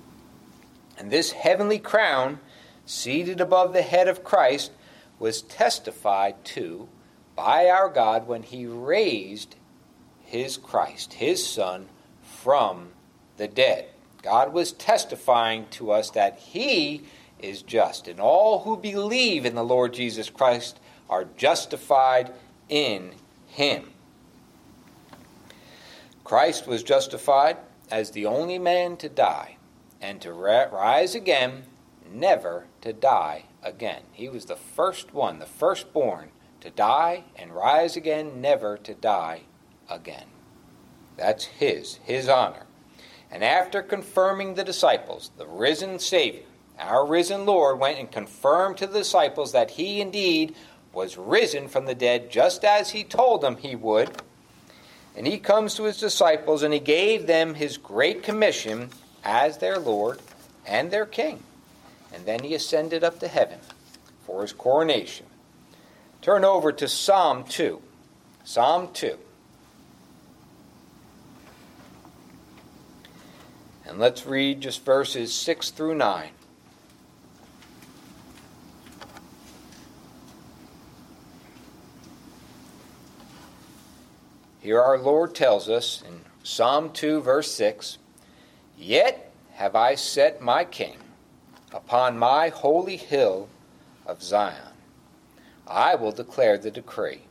And 0.97 1.11
this 1.11 1.33
heavenly 1.33 1.81
crown 1.81 2.39
seated 2.85 3.41
above 3.41 3.73
the 3.73 3.83
head 3.83 4.07
of 4.07 4.23
Christ, 4.23 4.71
was 5.19 5.43
testified 5.43 6.45
to 6.45 6.89
by 7.35 7.69
our 7.69 7.89
God 7.89 8.29
when 8.29 8.45
he 8.45 8.67
raised 8.67 9.57
his 10.23 10.57
Christ, 10.57 11.15
his 11.15 11.45
Son, 11.45 11.89
from 12.23 12.91
the 13.37 13.49
dead. 13.49 13.87
God 14.23 14.53
was 14.53 14.71
testifying 14.71 15.67
to 15.73 15.91
us 15.91 16.11
that 16.11 16.39
he 16.39 17.03
is 17.39 17.63
just, 17.63 18.09
and 18.09 18.21
all 18.21 18.61
who 18.61 18.77
believe 18.77 19.45
in 19.45 19.55
the 19.55 19.65
Lord 19.65 19.93
Jesus 19.93 20.31
Christ 20.31 20.81
are 21.09 21.27
justified 21.37 22.33
in 22.69 23.13
him. 23.47 23.91
Christ 26.25 26.67
was 26.67 26.83
justified 26.83 27.57
as 27.91 28.11
the 28.11 28.27
only 28.27 28.59
man 28.59 28.97
to 28.97 29.09
die 29.09 29.57
and 30.01 30.21
to 30.21 30.33
rise 30.33 31.15
again 31.15 31.65
never 32.13 32.67
to 32.81 32.93
die 32.93 33.45
again. 33.63 34.03
He 34.13 34.29
was 34.29 34.47
the 34.47 34.57
first 34.57 35.13
one, 35.13 35.39
the 35.39 35.47
firstborn, 35.47 36.31
to 36.61 36.71
die 36.71 37.25
and 37.37 37.53
rise 37.53 37.97
again, 37.97 38.41
never 38.41 38.77
to 38.79 38.95
die 38.95 39.43
again. 39.89 40.27
That's 41.17 41.45
his, 41.45 42.01
his 42.05 42.29
honor. 42.29 42.67
And 43.31 43.43
after 43.43 43.83
confirming 43.83 44.55
the 44.55 44.65
disciples, 44.65 45.31
the 45.37 45.47
risen 45.47 45.99
Savior, 45.99 46.43
our 46.79 47.07
risen 47.07 47.47
Lord, 47.47 47.79
went 47.79 47.99
and 47.99 48.11
confirmed 48.11 48.77
to 48.79 48.87
the 48.87 48.99
disciples 48.99 49.53
that 49.53 49.73
he 49.73 50.01
indeed 50.01 50.55
was 50.93 51.17
risen 51.17 51.69
from 51.69 51.87
the 51.87 51.95
dead, 51.95 52.31
just 52.31 52.65
as 52.65 52.91
he 52.91 53.05
told 53.05 53.41
them 53.41 53.57
he 53.57 53.77
would. 53.77 54.11
And 55.17 55.27
he 55.27 55.39
comes 55.39 55.75
to 55.75 55.85
his 55.85 55.99
disciples 55.99 56.63
and 56.63 56.75
he 56.75 56.81
gave 56.81 57.27
them 57.27 57.55
his 57.55 57.79
great 57.79 58.23
commission 58.23 58.91
as 59.25 59.59
their 59.59 59.79
Lord 59.79 60.21
and 60.67 60.91
their 60.91 61.07
King 61.07 61.43
and 62.17 62.25
then 62.25 62.43
he 62.43 62.55
ascended 62.55 63.05
up 63.05 63.21
to 63.21 63.29
heaven 63.29 63.59
for 64.25 64.41
his 64.41 64.53
coronation. 64.53 65.27
Turn 66.23 66.45
over 66.45 66.73
to 66.73 66.89
Psalm 66.89 67.45
2. 67.45 67.81
Psalm 68.43 68.89
2. 68.95 69.19
And 73.87 73.99
let's 73.99 74.27
read 74.27 74.63
just 74.63 74.83
verses 74.83 75.33
6 75.35 75.71
through 75.71 75.95
9. 75.95 76.31
Here 84.67 84.83
our 84.83 84.99
Lord 84.99 85.33
tells 85.33 85.69
us 85.69 86.03
in 86.05 86.23
Psalm 86.43 86.91
2, 86.91 87.21
verse 87.21 87.53
6 87.53 87.99
Yet 88.77 89.31
have 89.53 89.77
I 89.77 89.95
set 89.95 90.43
my 90.43 90.65
king 90.65 90.97
upon 91.73 92.19
my 92.19 92.49
holy 92.49 92.97
hill 92.97 93.49
of 94.05 94.25
Zion. 94.25 94.75
I 95.69 95.95
will 95.95 96.11
declare 96.11 96.59
the 96.59 96.73
decree. 96.73 97.27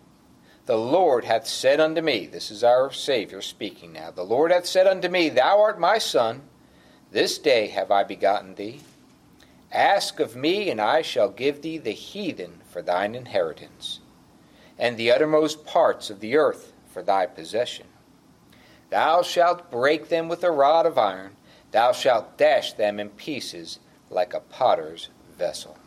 The 0.66 0.78
Lord 0.78 1.26
hath 1.26 1.46
said 1.46 1.82
unto 1.82 2.00
me, 2.02 2.26
this 2.26 2.50
is 2.52 2.64
our 2.64 2.90
Savior 2.90 3.42
speaking 3.42 3.92
now, 3.92 4.12
the 4.12 4.24
Lord 4.24 4.54
hath 4.54 4.66
said 4.66 4.88
unto 4.88 5.10
me, 5.10 5.28
Thou 5.28 5.60
art 5.60 5.78
my 5.78 5.98
son, 5.98 6.42
This 7.12 7.38
day 7.38 7.68
have 7.68 7.92
I 7.92 8.06
begotten 8.06 8.56
thee. 8.56 8.80
Ask 9.74 10.22
of 10.22 10.38
me, 10.38 10.70
and 10.70 10.80
I 10.80 11.02
shall 11.02 11.28
give 11.28 11.62
thee 11.62 11.80
the 11.80 11.92
heathen 11.92 12.62
for 12.72 12.82
thine 12.82 13.14
inheritance, 13.14 14.00
and 14.80 14.96
the 14.96 15.12
uttermost 15.12 15.66
parts 15.66 16.10
of 16.10 16.22
the 16.22 16.38
earth 16.38 16.72
for 16.96 17.04
thy 17.04 17.26
possession. 17.26 17.86
Thou 18.90 19.22
shalt 19.22 19.70
break 19.70 20.08
them 20.08 20.30
with 20.30 20.46
a 20.46 20.50
rod 20.50 20.86
of 20.86 20.98
iron, 20.98 21.36
thou 21.72 21.92
shalt 21.92 22.38
dash 22.38 22.72
them 22.72 23.02
in 23.02 23.10
pieces 23.10 23.80
like 24.10 24.34
a 24.34 24.40
potter's 24.40 25.10
vessel. 25.38 25.78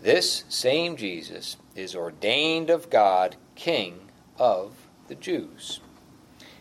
This 0.00 0.44
same 0.48 0.96
Jesus 0.96 1.56
is 1.74 1.96
ordained 1.96 2.70
of 2.70 2.90
God 2.90 3.34
King 3.56 4.08
of 4.38 4.70
the 5.08 5.16
Jews. 5.16 5.80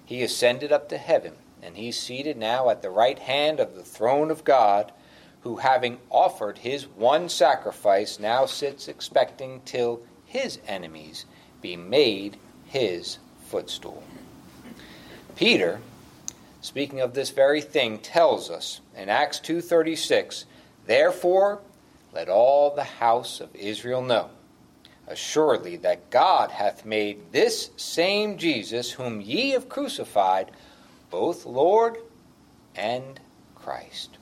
He 0.03 0.23
ascended 0.23 0.71
up 0.71 0.89
to 0.89 0.97
heaven, 0.97 1.33
and 1.61 1.77
he's 1.77 1.99
seated 1.99 2.37
now 2.37 2.71
at 2.71 2.81
the 2.81 2.89
right 2.89 3.19
hand 3.19 3.59
of 3.59 3.75
the 3.75 3.83
throne 3.83 4.31
of 4.31 4.43
God, 4.43 4.91
who, 5.41 5.57
having 5.57 5.99
offered 6.09 6.57
his 6.57 6.87
one 6.87 7.29
sacrifice, 7.29 8.17
now 8.19 8.47
sits 8.47 8.87
expecting 8.87 9.61
till 9.63 10.01
his 10.25 10.57
enemies 10.67 11.25
be 11.61 11.75
made 11.75 12.37
his 12.67 13.19
footstool. 13.47 14.03
Peter, 15.35 15.79
speaking 16.61 16.99
of 16.99 17.13
this 17.13 17.29
very 17.29 17.61
thing, 17.61 17.99
tells 17.99 18.49
us 18.49 18.81
in 18.95 19.09
Acts 19.09 19.39
2:36, 19.39 20.45
"Therefore 20.85 21.61
let 22.13 22.29
all 22.29 22.73
the 22.73 22.83
house 22.83 23.39
of 23.39 23.55
Israel 23.55 24.01
know 24.01 24.29
assuredly 25.07 25.77
that 25.77 26.09
God 26.09 26.51
hath 26.51 26.85
made 26.85 27.31
this 27.31 27.71
same 27.77 28.37
Jesus, 28.37 28.91
whom 28.91 29.21
ye 29.21 29.51
have 29.51 29.69
crucified, 29.69 30.51
both 31.09 31.45
Lord 31.45 31.97
and 32.75 33.19
Christ. 33.55 34.17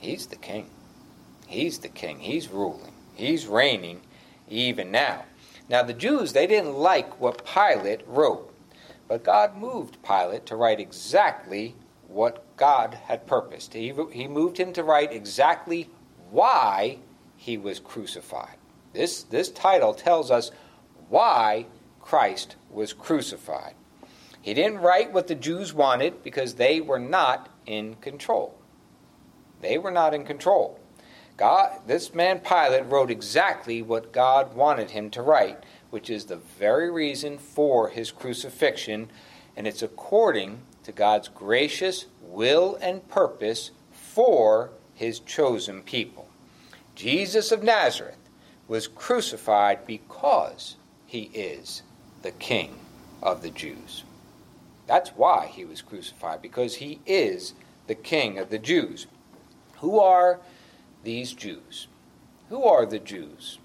He's 0.00 0.26
the 0.28 0.36
King. 0.36 0.70
He's 1.48 1.80
the 1.80 1.88
King. 1.88 2.20
He's 2.20 2.48
ruling. 2.48 2.92
He's 3.14 3.46
reigning 3.46 4.00
even 4.48 4.92
now. 4.92 5.24
Now, 5.68 5.82
the 5.82 5.92
Jews, 5.92 6.32
they 6.32 6.46
didn't 6.46 6.74
like 6.74 7.20
what 7.20 7.44
Pilate 7.44 8.06
wrote, 8.06 8.54
but 9.06 9.24
God 9.24 9.56
moved 9.56 10.02
Pilate 10.02 10.46
to 10.46 10.56
write 10.56 10.80
exactly 10.80 11.74
what 12.06 12.44
God 12.56 12.94
had 13.06 13.26
purposed. 13.26 13.74
He, 13.74 13.92
he 14.12 14.26
moved 14.26 14.58
him 14.58 14.72
to 14.72 14.82
write 14.82 15.12
exactly 15.12 15.90
why 16.30 16.98
he 17.36 17.58
was 17.58 17.80
crucified. 17.80 18.56
This, 18.94 19.22
this 19.22 19.50
title 19.50 19.92
tells 19.94 20.30
us 20.30 20.50
why 21.08 21.66
Christ 22.00 22.56
was 22.70 22.92
crucified. 22.92 23.74
He 24.40 24.54
didn't 24.54 24.78
write 24.78 25.12
what 25.12 25.26
the 25.26 25.34
Jews 25.34 25.74
wanted 25.74 26.22
because 26.22 26.54
they 26.54 26.80
were 26.80 26.98
not 26.98 27.50
in 27.66 27.96
control. 27.96 28.54
They 29.60 29.76
were 29.76 29.90
not 29.90 30.14
in 30.14 30.24
control. 30.24 30.80
God, 31.38 31.78
this 31.86 32.12
man 32.12 32.40
Pilate 32.40 32.86
wrote 32.86 33.12
exactly 33.12 33.80
what 33.80 34.12
God 34.12 34.56
wanted 34.56 34.90
him 34.90 35.08
to 35.10 35.22
write, 35.22 35.62
which 35.90 36.10
is 36.10 36.24
the 36.24 36.36
very 36.36 36.90
reason 36.90 37.38
for 37.38 37.88
his 37.88 38.10
crucifixion, 38.10 39.08
and 39.56 39.64
it's 39.64 39.82
according 39.82 40.58
to 40.82 40.90
God's 40.90 41.28
gracious 41.28 42.06
will 42.20 42.76
and 42.82 43.08
purpose 43.08 43.70
for 43.92 44.70
his 44.94 45.20
chosen 45.20 45.82
people. 45.82 46.28
Jesus 46.96 47.52
of 47.52 47.62
Nazareth 47.62 48.18
was 48.66 48.88
crucified 48.88 49.86
because 49.86 50.74
he 51.06 51.30
is 51.32 51.82
the 52.22 52.32
King 52.32 52.80
of 53.22 53.42
the 53.42 53.50
Jews. 53.50 54.02
That's 54.88 55.10
why 55.10 55.46
he 55.46 55.64
was 55.64 55.82
crucified, 55.82 56.42
because 56.42 56.74
he 56.76 56.98
is 57.06 57.54
the 57.86 57.94
King 57.94 58.38
of 58.38 58.50
the 58.50 58.58
Jews. 58.58 59.06
Who 59.76 60.00
are 60.00 60.40
these 61.04 61.32
Jews? 61.32 61.88
Who 62.48 62.64
are 62.64 62.86
the 62.86 62.98
Jews? 62.98 63.58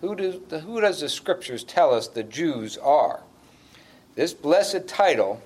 Who, 0.00 0.14
do, 0.14 0.42
who 0.64 0.80
does 0.80 1.00
the 1.00 1.08
scriptures 1.08 1.64
tell 1.64 1.92
us 1.92 2.08
the 2.08 2.22
Jews 2.22 2.76
are? 2.78 3.22
This 4.14 4.34
blessed 4.34 4.86
title, 4.86 5.42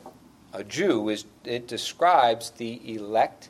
a 0.53 0.65
Jew, 0.65 1.09
is, 1.09 1.25
it 1.45 1.67
describes 1.67 2.51
the 2.51 2.81
elect 2.95 3.49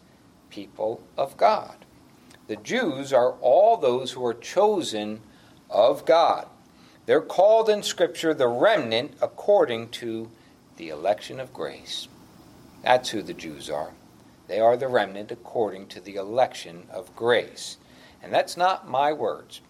people 0.50 1.00
of 1.16 1.37
God. 1.37 1.76
The 2.46 2.57
Jews 2.57 3.12
are 3.12 3.33
all 3.40 3.76
those 3.76 4.12
who 4.12 4.24
are 4.26 4.35
chosen 4.35 5.20
of 5.70 6.05
God. 6.05 6.46
They're 7.07 7.20
called 7.20 7.68
in 7.68 7.83
Scripture 7.83 8.35
the 8.35 8.48
remnant 8.48 9.14
according 9.20 9.88
to 9.90 10.31
the 10.76 10.90
election 10.90 11.40
of 11.40 11.52
grace. 11.52 12.09
That's 12.83 13.11
who 13.11 13.22
the 13.22 13.35
Jews 13.35 13.70
are. 13.70 13.92
They 14.48 14.61
are 14.61 14.76
the 14.76 14.88
remnant 14.88 15.31
according 15.31 15.87
to 15.88 16.00
the 16.00 16.16
election 16.16 16.87
of 16.90 17.14
grace. 17.16 17.78
And 18.22 18.33
that's 18.33 18.57
not 18.57 18.88
my 18.88 19.12
words. 19.12 19.61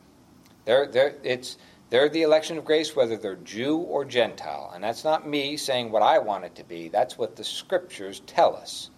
They're, 0.64 0.86
they're, 0.86 1.14
it's, 1.22 1.58
they're 1.90 2.08
the 2.08 2.22
election 2.22 2.58
of 2.58 2.64
grace 2.64 2.96
whether 2.96 3.16
they're 3.16 3.36
Jew 3.36 3.76
or 3.78 4.04
Gentile. 4.04 4.72
And 4.74 4.82
that's 4.82 5.04
not 5.04 5.28
me 5.28 5.56
saying 5.56 5.90
what 5.90 6.02
I 6.02 6.18
want 6.18 6.44
it 6.44 6.54
to 6.56 6.64
be. 6.64 6.88
That's 6.88 7.18
what 7.18 7.36
the 7.36 7.44
Scriptures 7.44 8.20
tell 8.26 8.56
us. 8.56 8.90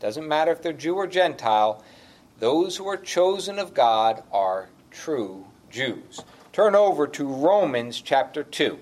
Doesn't 0.00 0.26
matter 0.26 0.50
if 0.52 0.62
they're 0.62 0.72
Jew 0.72 0.96
or 0.96 1.06
Gentile, 1.06 1.82
those 2.38 2.76
who 2.76 2.88
are 2.88 2.96
chosen 2.96 3.58
of 3.58 3.74
God 3.74 4.22
are 4.32 4.70
true 4.90 5.44
Jews. 5.70 6.20
Turn 6.52 6.74
over 6.74 7.06
to 7.06 7.26
Romans 7.26 8.00
chapter 8.00 8.42
2, 8.42 8.78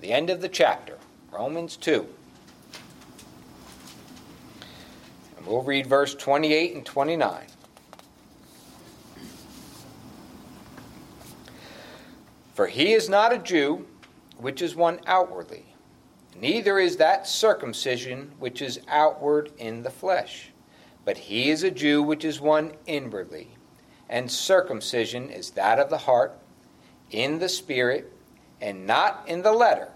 the 0.00 0.12
end 0.12 0.30
of 0.30 0.40
the 0.40 0.48
chapter. 0.48 0.98
Romans 1.30 1.76
2. 1.76 2.08
We'll 5.46 5.62
read 5.62 5.86
verse 5.86 6.14
28 6.14 6.74
and 6.74 6.86
29. 6.86 7.46
For 12.54 12.66
he 12.66 12.92
is 12.92 13.08
not 13.08 13.32
a 13.32 13.38
Jew, 13.38 13.86
which 14.38 14.62
is 14.62 14.76
one 14.76 15.00
outwardly, 15.06 15.66
neither 16.40 16.78
is 16.78 16.96
that 16.96 17.26
circumcision 17.26 18.32
which 18.38 18.62
is 18.62 18.80
outward 18.88 19.50
in 19.58 19.82
the 19.82 19.90
flesh 19.90 20.52
but 21.04 21.18
he 21.18 21.50
is 21.50 21.62
a 21.62 21.70
Jew 21.70 22.02
which 22.02 22.24
is 22.24 22.40
one 22.40 22.72
inwardly, 22.86 23.56
and 24.08 24.30
circumcision 24.30 25.30
is 25.30 25.50
that 25.50 25.78
of 25.78 25.90
the 25.90 25.98
heart, 25.98 26.38
in 27.10 27.38
the 27.38 27.48
spirit, 27.48 28.12
and 28.60 28.86
not 28.86 29.24
in 29.26 29.42
the 29.42 29.52
letter, 29.52 29.90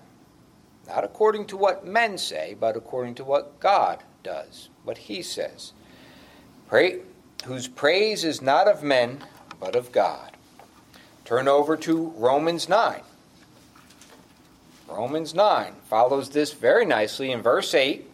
not 0.87 1.05
according 1.05 1.47
to 1.47 1.57
what 1.57 1.87
men 1.87 2.19
say, 2.19 2.55
but 2.59 2.77
according 2.77 3.15
to 3.17 3.25
what 3.25 3.59
God 3.59 4.05
does, 4.29 4.69
what 4.85 4.99
he 4.99 5.23
says. 5.23 5.73
Pray, 6.69 7.01
whose 7.47 7.67
praise 7.67 8.25
is 8.25 8.43
not 8.43 8.69
of 8.69 8.83
men, 8.83 9.25
but 9.59 9.75
of 9.75 9.91
God. 9.91 10.37
Turn 11.25 11.49
over 11.49 11.79
to 11.79 12.12
Romans 12.14 12.69
9. 12.69 13.01
Romans 14.87 15.35
9 15.35 15.73
follows 15.88 16.29
this 16.29 16.53
very 16.53 16.85
nicely 16.85 17.33
in 17.33 17.41
verse 17.41 17.73
8 17.73 18.05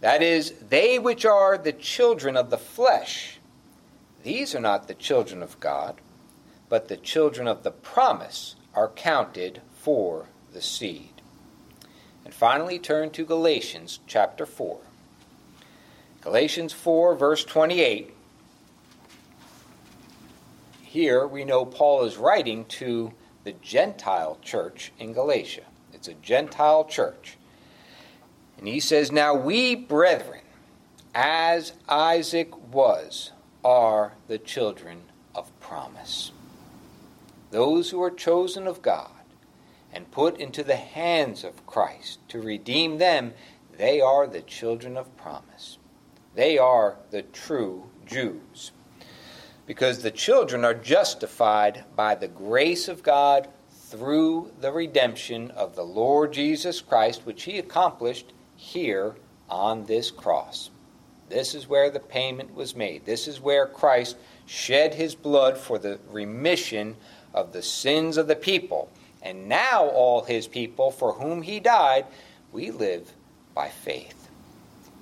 that 0.00 0.22
is, 0.22 0.54
they 0.68 0.98
which 0.98 1.24
are 1.24 1.56
the 1.58 1.72
children 1.72 2.36
of 2.36 2.50
the 2.50 2.58
flesh, 2.58 3.38
these 4.24 4.54
are 4.54 4.60
not 4.60 4.88
the 4.88 4.94
children 4.94 5.42
of 5.42 5.60
God, 5.60 6.00
but 6.68 6.88
the 6.88 6.96
children 6.96 7.46
of 7.46 7.62
the 7.62 7.70
promise 7.70 8.56
are 8.74 8.88
counted 8.88 9.60
for 9.74 10.26
the 10.52 10.62
seed. 10.62 11.09
And 12.24 12.34
finally, 12.34 12.78
turn 12.78 13.10
to 13.10 13.24
Galatians 13.24 14.00
chapter 14.06 14.46
4. 14.46 14.78
Galatians 16.20 16.72
4, 16.72 17.14
verse 17.14 17.44
28. 17.44 18.14
Here 20.82 21.26
we 21.26 21.44
know 21.44 21.64
Paul 21.64 22.04
is 22.04 22.16
writing 22.16 22.64
to 22.66 23.12
the 23.44 23.52
Gentile 23.52 24.38
church 24.42 24.92
in 24.98 25.12
Galatia. 25.12 25.62
It's 25.92 26.08
a 26.08 26.14
Gentile 26.14 26.84
church. 26.84 27.36
And 28.58 28.68
he 28.68 28.80
says, 28.80 29.10
Now 29.10 29.34
we, 29.34 29.74
brethren, 29.74 30.42
as 31.14 31.72
Isaac 31.88 32.50
was, 32.72 33.32
are 33.64 34.12
the 34.28 34.38
children 34.38 35.02
of 35.34 35.58
promise. 35.60 36.32
Those 37.50 37.90
who 37.90 38.02
are 38.02 38.10
chosen 38.10 38.66
of 38.66 38.82
God 38.82 39.19
and 39.92 40.10
put 40.10 40.38
into 40.38 40.62
the 40.62 40.76
hands 40.76 41.44
of 41.44 41.66
Christ 41.66 42.20
to 42.28 42.40
redeem 42.40 42.98
them, 42.98 43.32
they 43.76 44.00
are 44.00 44.26
the 44.26 44.42
children 44.42 44.96
of 44.96 45.16
promise. 45.16 45.78
They 46.34 46.58
are 46.58 46.96
the 47.10 47.22
true 47.22 47.90
Jews. 48.06 48.72
Because 49.66 50.02
the 50.02 50.10
children 50.10 50.64
are 50.64 50.74
justified 50.74 51.84
by 51.96 52.14
the 52.14 52.28
grace 52.28 52.88
of 52.88 53.02
God 53.02 53.48
through 53.70 54.52
the 54.60 54.72
redemption 54.72 55.50
of 55.52 55.74
the 55.74 55.84
Lord 55.84 56.32
Jesus 56.32 56.80
Christ, 56.80 57.22
which 57.24 57.44
he 57.44 57.58
accomplished 57.58 58.32
here 58.56 59.16
on 59.48 59.86
this 59.86 60.10
cross. 60.10 60.70
This 61.28 61.54
is 61.54 61.68
where 61.68 61.90
the 61.90 62.00
payment 62.00 62.54
was 62.54 62.74
made. 62.74 63.04
This 63.04 63.26
is 63.28 63.40
where 63.40 63.66
Christ 63.66 64.16
shed 64.46 64.94
his 64.94 65.14
blood 65.14 65.56
for 65.56 65.78
the 65.78 65.98
remission 66.10 66.96
of 67.32 67.52
the 67.52 67.62
sins 67.62 68.16
of 68.16 68.26
the 68.26 68.36
people. 68.36 68.90
And 69.22 69.48
now, 69.48 69.86
all 69.86 70.22
his 70.22 70.46
people 70.46 70.90
for 70.90 71.14
whom 71.14 71.42
he 71.42 71.60
died, 71.60 72.06
we 72.52 72.70
live 72.70 73.12
by 73.54 73.68
faith. 73.68 74.28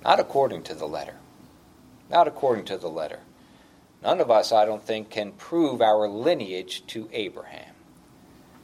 Not 0.03 0.19
according 0.19 0.63
to 0.63 0.75
the 0.75 0.87
letter. 0.87 1.15
Not 2.09 2.27
according 2.27 2.65
to 2.65 2.77
the 2.77 2.89
letter. 2.89 3.19
None 4.01 4.19
of 4.19 4.31
us, 4.31 4.51
I 4.51 4.65
don't 4.65 4.83
think, 4.83 5.09
can 5.09 5.33
prove 5.33 5.81
our 5.81 6.07
lineage 6.07 6.85
to 6.87 7.09
Abraham. 7.11 7.73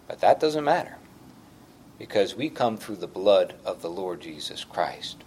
But 0.08 0.20
that 0.22 0.40
doesn't 0.40 0.64
matter 0.64 0.98
because 1.98 2.36
we 2.36 2.50
come 2.50 2.78
through 2.78 2.98
the 2.98 3.08
blood 3.08 3.56
of 3.64 3.82
the 3.82 3.90
Lord 3.90 4.22
Jesus 4.22 4.64
Christ. 4.64 5.24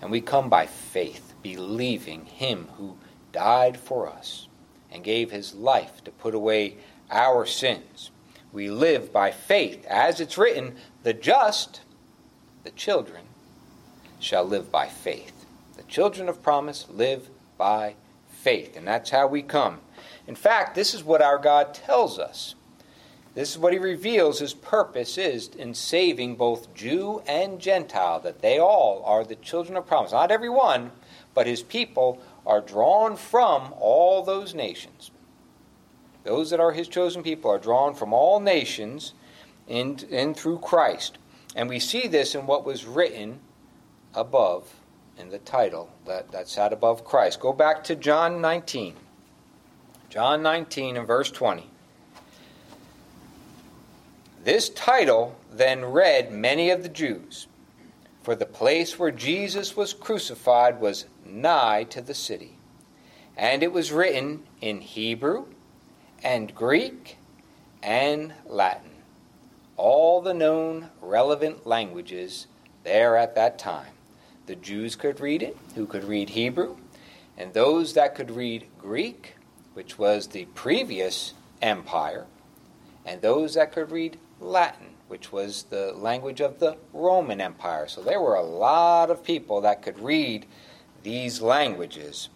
And 0.00 0.10
we 0.10 0.20
come 0.20 0.48
by 0.48 0.66
faith, 0.66 1.34
believing 1.42 2.24
Him 2.26 2.68
who 2.76 2.96
died 3.30 3.76
for 3.76 4.08
us 4.08 4.48
and 4.90 5.04
gave 5.04 5.30
His 5.30 5.54
life 5.54 6.02
to 6.04 6.10
put 6.10 6.34
away 6.34 6.76
our 7.10 7.46
sins. 7.46 8.10
We 8.52 8.70
live 8.70 9.12
by 9.12 9.30
faith. 9.30 9.86
As 9.86 10.20
it's 10.20 10.36
written, 10.36 10.76
the 11.02 11.14
just, 11.14 11.80
the 12.64 12.70
children, 12.70 13.24
shall 14.20 14.44
live 14.44 14.70
by 14.70 14.88
faith. 14.88 15.46
The 15.76 15.82
children 15.84 16.28
of 16.28 16.42
promise 16.42 16.86
live 16.90 17.30
by 17.56 17.94
faith. 18.28 18.76
And 18.76 18.86
that's 18.86 19.10
how 19.10 19.26
we 19.26 19.42
come. 19.42 19.80
In 20.26 20.34
fact, 20.34 20.74
this 20.74 20.94
is 20.94 21.02
what 21.02 21.22
our 21.22 21.38
God 21.38 21.72
tells 21.74 22.18
us. 22.18 22.54
This 23.34 23.52
is 23.52 23.58
what 23.58 23.72
he 23.72 23.78
reveals 23.78 24.40
his 24.40 24.52
purpose 24.52 25.16
is 25.16 25.48
in 25.48 25.72
saving 25.72 26.36
both 26.36 26.74
Jew 26.74 27.22
and 27.26 27.58
Gentile, 27.58 28.20
that 28.20 28.42
they 28.42 28.58
all 28.58 29.02
are 29.06 29.24
the 29.24 29.36
children 29.36 29.78
of 29.78 29.86
promise. 29.86 30.12
Not 30.12 30.30
every 30.30 30.50
one, 30.50 30.90
but 31.32 31.46
his 31.46 31.62
people 31.62 32.20
are 32.46 32.60
drawn 32.60 33.16
from 33.16 33.72
all 33.80 34.22
those 34.22 34.54
nations. 34.54 35.11
Those 36.24 36.50
that 36.50 36.60
are 36.60 36.72
his 36.72 36.88
chosen 36.88 37.22
people 37.22 37.50
are 37.50 37.58
drawn 37.58 37.94
from 37.94 38.12
all 38.12 38.40
nations 38.40 39.14
in, 39.66 39.98
in 40.10 40.34
through 40.34 40.58
Christ. 40.58 41.18
And 41.56 41.68
we 41.68 41.78
see 41.78 42.06
this 42.06 42.34
in 42.34 42.46
what 42.46 42.64
was 42.64 42.86
written 42.86 43.40
above 44.14 44.72
in 45.18 45.30
the 45.30 45.38
title 45.38 45.90
that, 46.06 46.30
that 46.32 46.48
sat 46.48 46.72
above 46.72 47.04
Christ. 47.04 47.40
Go 47.40 47.52
back 47.52 47.84
to 47.84 47.96
John 47.96 48.40
19. 48.40 48.94
John 50.08 50.42
19 50.42 50.96
and 50.96 51.06
verse 51.06 51.30
20. 51.30 51.68
This 54.44 54.68
title 54.70 55.36
then 55.52 55.84
read 55.84 56.32
many 56.32 56.70
of 56.70 56.82
the 56.82 56.88
Jews, 56.88 57.46
for 58.22 58.34
the 58.34 58.46
place 58.46 58.98
where 58.98 59.12
Jesus 59.12 59.76
was 59.76 59.94
crucified 59.94 60.80
was 60.80 61.06
nigh 61.24 61.84
to 61.84 62.00
the 62.00 62.14
city. 62.14 62.58
And 63.36 63.62
it 63.62 63.72
was 63.72 63.92
written 63.92 64.42
in 64.60 64.80
Hebrew 64.80 65.46
and 66.22 66.54
Greek 66.54 67.16
and 67.82 68.32
Latin, 68.46 68.90
all 69.76 70.20
the 70.20 70.34
known 70.34 70.88
relevant 71.00 71.66
languages 71.66 72.46
there 72.84 73.16
at 73.16 73.34
that 73.34 73.58
time. 73.58 73.92
The 74.46 74.56
Jews 74.56 74.96
could 74.96 75.20
read 75.20 75.42
it, 75.42 75.56
who 75.74 75.86
could 75.86 76.04
read 76.04 76.30
Hebrew, 76.30 76.76
and 77.36 77.52
those 77.54 77.94
that 77.94 78.14
could 78.14 78.30
read 78.30 78.66
Greek, 78.78 79.36
which 79.74 79.98
was 79.98 80.28
the 80.28 80.44
previous 80.46 81.34
empire, 81.60 82.26
and 83.04 83.20
those 83.20 83.54
that 83.54 83.72
could 83.72 83.90
read 83.90 84.18
Latin, 84.40 84.88
which 85.08 85.32
was 85.32 85.64
the 85.64 85.92
language 85.92 86.40
of 86.40 86.58
the 86.58 86.76
Roman 86.92 87.40
Empire. 87.40 87.86
So 87.88 88.02
there 88.02 88.20
were 88.20 88.34
a 88.34 88.42
lot 88.42 89.10
of 89.10 89.24
people 89.24 89.60
that 89.62 89.82
could 89.82 89.98
read 89.98 90.46
these 91.02 91.40
languages. 91.40 92.28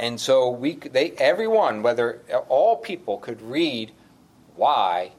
And 0.00 0.18
so 0.18 0.48
we 0.48 0.76
they 0.76 1.10
everyone, 1.18 1.82
whether 1.82 2.22
all 2.48 2.76
people 2.78 3.18
could 3.18 3.42
read 3.42 3.92
why 4.56 5.12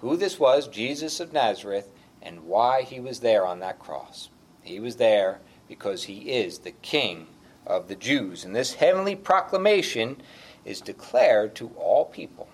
who 0.00 0.14
this 0.14 0.38
was, 0.38 0.68
Jesus 0.68 1.20
of 1.20 1.32
Nazareth, 1.32 1.90
and 2.20 2.44
why 2.44 2.82
he 2.82 3.00
was 3.00 3.20
there 3.20 3.46
on 3.46 3.60
that 3.60 3.78
cross. 3.78 4.28
He 4.62 4.78
was 4.78 4.96
there 4.96 5.40
because 5.66 6.04
he 6.04 6.32
is 6.32 6.58
the 6.58 6.72
king 6.72 7.28
of 7.66 7.88
the 7.88 7.96
Jews. 7.96 8.44
And 8.44 8.54
this 8.54 8.74
heavenly 8.74 9.16
proclamation 9.16 10.20
is 10.66 10.82
declared 10.82 11.54
to 11.54 11.68
all 11.78 12.04
people 12.04 12.46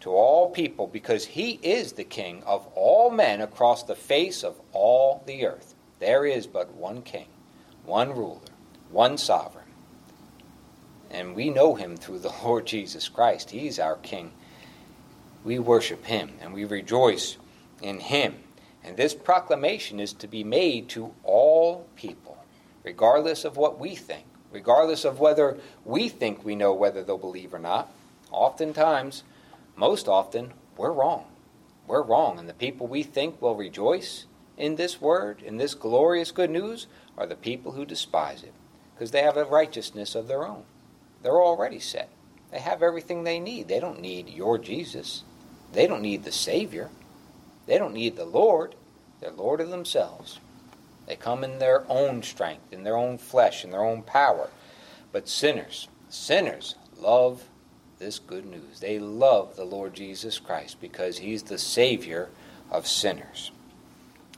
to 0.00 0.12
all 0.12 0.50
people 0.50 0.86
because 0.86 1.24
he 1.24 1.58
is 1.62 1.92
the 1.92 2.04
king 2.04 2.40
of 2.44 2.64
all 2.76 3.10
men 3.10 3.40
across 3.40 3.82
the 3.82 3.96
face 3.96 4.44
of 4.44 4.60
all 4.72 5.22
the 5.26 5.44
earth. 5.44 5.74
There 5.98 6.24
is 6.24 6.46
but 6.46 6.72
one 6.74 7.02
king, 7.02 7.26
one 7.84 8.14
ruler, 8.14 8.38
one 8.90 9.18
sovereign. 9.18 9.55
And 11.16 11.34
we 11.34 11.48
know 11.48 11.74
him 11.74 11.96
through 11.96 12.18
the 12.18 12.34
Lord 12.44 12.66
Jesus 12.66 13.08
Christ. 13.08 13.50
He's 13.50 13.78
our 13.78 13.96
king. 13.96 14.32
We 15.44 15.58
worship 15.58 16.04
him 16.04 16.32
and 16.42 16.52
we 16.52 16.66
rejoice 16.66 17.38
in 17.80 18.00
him. 18.00 18.36
And 18.84 18.96
this 18.98 19.14
proclamation 19.14 19.98
is 19.98 20.12
to 20.12 20.28
be 20.28 20.44
made 20.44 20.90
to 20.90 21.14
all 21.24 21.86
people, 21.96 22.36
regardless 22.84 23.46
of 23.46 23.56
what 23.56 23.80
we 23.80 23.96
think, 23.96 24.26
regardless 24.52 25.06
of 25.06 25.18
whether 25.18 25.58
we 25.86 26.10
think 26.10 26.44
we 26.44 26.54
know 26.54 26.74
whether 26.74 27.02
they'll 27.02 27.16
believe 27.16 27.54
or 27.54 27.58
not. 27.58 27.90
Oftentimes, 28.30 29.22
most 29.74 30.08
often 30.08 30.52
we're 30.76 30.92
wrong. 30.92 31.24
We're 31.86 32.02
wrong. 32.02 32.38
And 32.38 32.46
the 32.48 32.54
people 32.54 32.86
we 32.86 33.02
think 33.02 33.40
will 33.40 33.56
rejoice 33.56 34.26
in 34.58 34.76
this 34.76 35.00
word, 35.00 35.40
in 35.42 35.56
this 35.56 35.74
glorious 35.74 36.30
good 36.30 36.50
news, 36.50 36.86
are 37.16 37.26
the 37.26 37.36
people 37.36 37.72
who 37.72 37.86
despise 37.86 38.42
it 38.42 38.52
because 38.94 39.12
they 39.12 39.22
have 39.22 39.38
a 39.38 39.44
righteousness 39.44 40.14
of 40.14 40.28
their 40.28 40.46
own. 40.46 40.64
They're 41.26 41.42
already 41.42 41.80
set. 41.80 42.08
They 42.52 42.60
have 42.60 42.84
everything 42.84 43.24
they 43.24 43.40
need. 43.40 43.66
They 43.66 43.80
don't 43.80 44.00
need 44.00 44.28
your 44.28 44.58
Jesus. 44.58 45.24
They 45.72 45.88
don't 45.88 46.00
need 46.00 46.22
the 46.22 46.30
Savior. 46.30 46.88
They 47.66 47.78
don't 47.78 47.94
need 47.94 48.14
the 48.14 48.24
Lord. 48.24 48.76
They're 49.18 49.32
Lord 49.32 49.60
of 49.60 49.70
themselves. 49.70 50.38
They 51.04 51.16
come 51.16 51.42
in 51.42 51.58
their 51.58 51.84
own 51.90 52.22
strength, 52.22 52.72
in 52.72 52.84
their 52.84 52.96
own 52.96 53.18
flesh, 53.18 53.64
in 53.64 53.72
their 53.72 53.82
own 53.82 54.02
power. 54.02 54.50
But 55.10 55.28
sinners, 55.28 55.88
sinners 56.08 56.76
love 56.96 57.42
this 57.98 58.20
good 58.20 58.46
news. 58.46 58.78
They 58.78 59.00
love 59.00 59.56
the 59.56 59.64
Lord 59.64 59.94
Jesus 59.94 60.38
Christ 60.38 60.80
because 60.80 61.18
he's 61.18 61.42
the 61.42 61.58
Savior 61.58 62.28
of 62.70 62.86
sinners. 62.86 63.50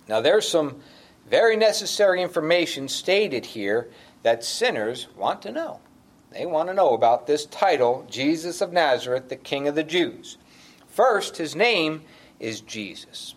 Now, 0.08 0.22
there's 0.22 0.48
some 0.48 0.80
very 1.28 1.58
necessary 1.58 2.22
information 2.22 2.88
stated 2.88 3.44
here 3.44 3.90
that 4.22 4.42
sinners 4.42 5.08
want 5.14 5.42
to 5.42 5.52
know. 5.52 5.80
They 6.30 6.46
want 6.46 6.68
to 6.68 6.74
know 6.74 6.94
about 6.94 7.26
this 7.26 7.46
title, 7.46 8.06
Jesus 8.10 8.60
of 8.60 8.72
Nazareth, 8.72 9.28
the 9.28 9.36
King 9.36 9.66
of 9.66 9.74
the 9.74 9.82
Jews. 9.82 10.36
First, 10.86 11.36
his 11.36 11.56
name 11.56 12.02
is 12.38 12.60
Jesus. 12.60 13.34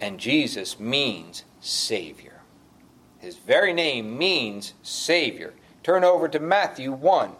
And 0.00 0.18
Jesus 0.18 0.78
means 0.78 1.44
Savior. 1.60 2.40
His 3.18 3.36
very 3.36 3.72
name 3.72 4.18
means 4.18 4.74
Savior. 4.82 5.54
Turn 5.82 6.04
over 6.04 6.28
to 6.28 6.40
Matthew 6.40 6.92
1. 6.92 7.32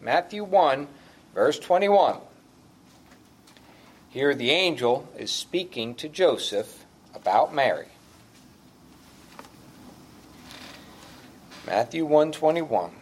Matthew 0.00 0.44
1, 0.44 0.86
Verse 1.34 1.58
21. 1.58 2.18
Here 4.08 4.34
the 4.36 4.50
angel 4.50 5.08
is 5.18 5.32
speaking 5.32 5.96
to 5.96 6.08
Joseph 6.08 6.84
about 7.12 7.52
Mary. 7.52 7.88
Matthew 11.66 12.04
121. 12.04 12.92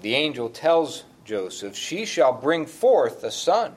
The 0.00 0.14
angel 0.14 0.48
tells 0.48 1.04
Joseph, 1.24 1.76
She 1.76 2.04
shall 2.04 2.32
bring 2.32 2.66
forth 2.66 3.24
a 3.24 3.30
son, 3.30 3.74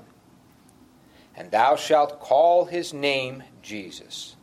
and 1.35 1.51
thou 1.51 1.75
shalt 1.75 2.19
call 2.19 2.65
his 2.65 2.93
name 2.93 3.43
Jesus, 3.61 4.35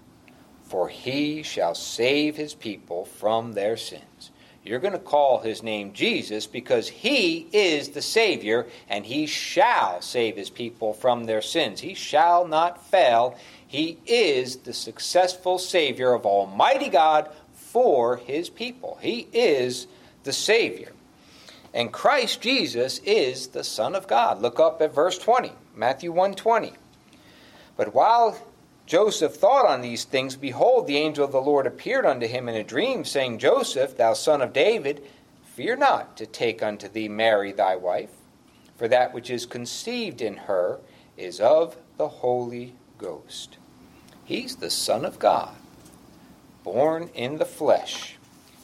for 0.64 0.88
he 0.88 1.42
shall 1.42 1.74
save 1.74 2.36
his 2.36 2.54
people 2.54 3.04
from 3.04 3.52
their 3.52 3.76
sins. 3.76 4.32
You're 4.66 4.80
going 4.80 4.94
to 4.94 4.98
call 4.98 5.38
his 5.38 5.62
name 5.62 5.92
Jesus 5.92 6.48
because 6.48 6.88
he 6.88 7.46
is 7.52 7.90
the 7.90 8.02
Savior 8.02 8.66
and 8.88 9.06
he 9.06 9.26
shall 9.26 10.02
save 10.02 10.36
his 10.36 10.50
people 10.50 10.92
from 10.92 11.24
their 11.24 11.40
sins. 11.40 11.80
He 11.80 11.94
shall 11.94 12.48
not 12.48 12.84
fail. 12.84 13.38
He 13.64 13.98
is 14.06 14.56
the 14.56 14.72
successful 14.72 15.58
Savior 15.58 16.12
of 16.12 16.26
Almighty 16.26 16.88
God 16.88 17.30
for 17.52 18.16
his 18.16 18.50
people. 18.50 18.98
He 19.00 19.28
is 19.32 19.86
the 20.24 20.32
Savior. 20.32 20.90
And 21.76 21.92
Christ 21.92 22.40
Jesus 22.40 23.00
is 23.00 23.48
the 23.48 23.62
Son 23.62 23.94
of 23.94 24.06
God. 24.06 24.40
Look 24.40 24.58
up 24.58 24.80
at 24.80 24.94
verse 24.94 25.18
20, 25.18 25.52
Matthew 25.74 26.10
1:20. 26.10 26.72
But 27.76 27.92
while 27.94 28.38
Joseph 28.86 29.34
thought 29.34 29.66
on 29.66 29.82
these 29.82 30.04
things, 30.04 30.36
behold, 30.36 30.86
the 30.86 30.96
angel 30.96 31.26
of 31.26 31.32
the 31.32 31.40
Lord 31.42 31.66
appeared 31.66 32.06
unto 32.06 32.26
him 32.26 32.48
in 32.48 32.54
a 32.54 32.64
dream, 32.64 33.04
saying, 33.04 33.40
Joseph, 33.40 33.94
thou 33.94 34.14
son 34.14 34.40
of 34.40 34.54
David, 34.54 35.02
fear 35.44 35.76
not 35.76 36.16
to 36.16 36.24
take 36.24 36.62
unto 36.62 36.88
thee 36.88 37.08
Mary 37.08 37.52
thy 37.52 37.76
wife, 37.76 38.14
for 38.78 38.88
that 38.88 39.12
which 39.12 39.28
is 39.28 39.44
conceived 39.44 40.22
in 40.22 40.38
her 40.48 40.80
is 41.18 41.40
of 41.40 41.76
the 41.98 42.08
Holy 42.08 42.72
Ghost. 42.96 43.58
He's 44.24 44.56
the 44.56 44.70
Son 44.70 45.04
of 45.04 45.18
God, 45.18 45.54
born 46.64 47.10
in 47.14 47.36
the 47.36 47.44
flesh. 47.44 48.15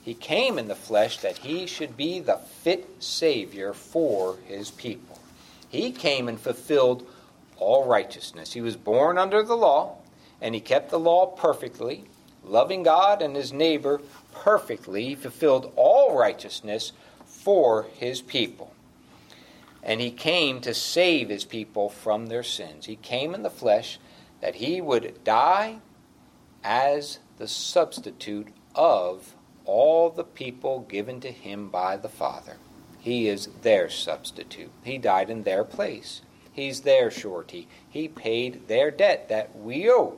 He 0.02 0.14
came 0.14 0.58
in 0.58 0.66
the 0.66 0.74
flesh 0.74 1.18
that 1.18 1.38
he 1.38 1.66
should 1.66 1.96
be 1.96 2.18
the 2.18 2.36
fit 2.36 3.02
Savior 3.02 3.72
for 3.72 4.36
his 4.46 4.70
people. 4.70 5.20
He 5.68 5.92
came 5.92 6.28
and 6.28 6.40
fulfilled 6.40 7.08
all 7.56 7.86
righteousness. 7.86 8.52
He 8.52 8.60
was 8.60 8.76
born 8.76 9.16
under 9.16 9.44
the 9.44 9.56
law 9.56 9.96
and 10.40 10.56
he 10.56 10.60
kept 10.60 10.90
the 10.90 10.98
law 10.98 11.26
perfectly, 11.26 12.04
loving 12.44 12.82
God 12.82 13.22
and 13.22 13.36
his 13.36 13.52
neighbor 13.52 14.00
perfectly. 14.32 15.04
He 15.04 15.14
fulfilled 15.14 15.72
all 15.76 16.18
righteousness 16.18 16.92
for 17.24 17.84
his 17.94 18.20
people. 18.20 18.74
And 19.84 20.00
he 20.00 20.10
came 20.10 20.60
to 20.62 20.74
save 20.74 21.28
his 21.28 21.44
people 21.44 21.88
from 21.88 22.26
their 22.26 22.42
sins. 22.42 22.86
He 22.86 22.96
came 22.96 23.34
in 23.34 23.44
the 23.44 23.50
flesh 23.50 24.00
that 24.40 24.56
he 24.56 24.80
would 24.80 25.22
die 25.22 25.78
as 26.64 27.20
the 27.38 27.48
substitute 27.48 28.48
of 28.74 29.34
all 29.64 30.10
the 30.10 30.24
people 30.24 30.80
given 30.80 31.20
to 31.20 31.30
him 31.30 31.68
by 31.68 31.96
the 31.96 32.08
Father. 32.08 32.56
He 32.98 33.28
is 33.28 33.48
their 33.62 33.88
substitute. 33.88 34.70
He 34.84 34.98
died 34.98 35.30
in 35.30 35.42
their 35.42 35.64
place. 35.64 36.22
He's 36.52 36.82
their 36.82 37.10
surety. 37.10 37.66
He 37.88 38.08
paid 38.08 38.68
their 38.68 38.90
debt 38.90 39.28
that 39.28 39.58
we 39.58 39.90
owe. 39.90 40.16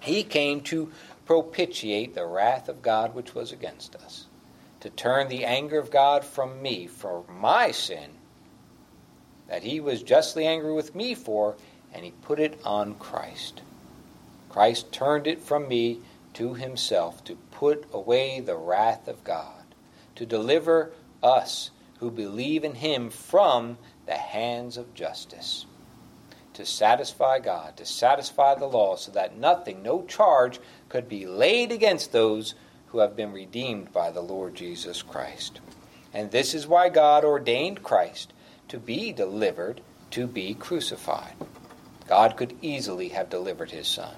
He 0.00 0.22
came 0.22 0.60
to 0.62 0.92
propitiate 1.26 2.14
the 2.14 2.26
wrath 2.26 2.68
of 2.68 2.80
God 2.80 3.14
which 3.14 3.34
was 3.34 3.52
against 3.52 3.94
us, 3.96 4.26
to 4.80 4.88
turn 4.88 5.28
the 5.28 5.44
anger 5.44 5.78
of 5.78 5.90
God 5.90 6.24
from 6.24 6.62
me 6.62 6.86
for 6.86 7.24
my 7.28 7.72
sin, 7.72 8.10
that 9.48 9.62
he 9.62 9.80
was 9.80 10.02
justly 10.02 10.46
angry 10.46 10.72
with 10.72 10.94
me 10.94 11.14
for, 11.14 11.56
and 11.92 12.04
he 12.04 12.12
put 12.22 12.38
it 12.38 12.58
on 12.64 12.94
Christ. 12.94 13.60
Christ 14.48 14.90
turned 14.92 15.26
it 15.26 15.40
from 15.40 15.68
me 15.68 16.00
to 16.34 16.54
himself 16.54 17.24
to 17.24 17.36
put 17.58 17.84
away 17.92 18.40
the 18.40 18.56
wrath 18.56 19.08
of 19.08 19.24
God, 19.24 19.64
to 20.14 20.24
deliver 20.24 20.92
us 21.22 21.70
who 21.98 22.10
believe 22.10 22.62
in 22.62 22.74
him 22.74 23.10
from 23.10 23.78
the 24.06 24.14
hands 24.14 24.76
of 24.76 24.94
justice 24.94 25.66
to 26.58 26.66
satisfy 26.66 27.38
God, 27.38 27.76
to 27.76 27.86
satisfy 27.86 28.56
the 28.56 28.66
law, 28.66 28.96
so 28.96 29.12
that 29.12 29.38
nothing, 29.38 29.80
no 29.80 30.02
charge, 30.02 30.58
could 30.88 31.08
be 31.08 31.24
laid 31.24 31.70
against 31.70 32.10
those 32.10 32.56
who 32.88 32.98
have 32.98 33.14
been 33.14 33.32
redeemed 33.32 33.92
by 33.92 34.10
the 34.10 34.20
Lord 34.20 34.56
Jesus 34.56 35.00
Christ. 35.00 35.60
And 36.12 36.32
this 36.32 36.54
is 36.54 36.66
why 36.66 36.88
God 36.88 37.24
ordained 37.24 37.84
Christ 37.84 38.32
to 38.66 38.78
be 38.80 39.12
delivered, 39.12 39.82
to 40.10 40.26
be 40.26 40.52
crucified. 40.52 41.34
God 42.08 42.36
could 42.36 42.56
easily 42.60 43.10
have 43.10 43.30
delivered 43.30 43.70
his 43.70 43.86
Son, 43.86 44.16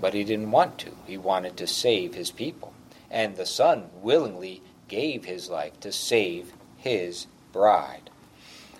but 0.00 0.14
he 0.14 0.24
didn't 0.24 0.50
want 0.50 0.78
to. 0.78 0.90
He 1.06 1.16
wanted 1.16 1.56
to 1.56 1.66
save 1.66 2.14
his 2.14 2.30
people. 2.30 2.72
And 3.10 3.36
the 3.36 3.46
Son 3.46 3.90
willingly 4.02 4.62
gave 4.86 5.24
his 5.24 5.48
life 5.48 5.78
to 5.80 5.92
save 5.92 6.52
his 6.76 7.26
bride. 7.52 8.10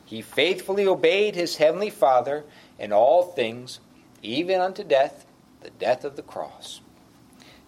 He 0.04 0.22
faithfully 0.22 0.86
obeyed 0.86 1.34
his 1.34 1.56
heavenly 1.56 1.90
Father 1.90 2.44
in 2.78 2.92
all 2.92 3.24
things, 3.24 3.80
even 4.22 4.60
unto 4.60 4.82
death, 4.84 5.26
the 5.60 5.70
death 5.70 6.04
of 6.04 6.16
the 6.16 6.22
cross. 6.22 6.80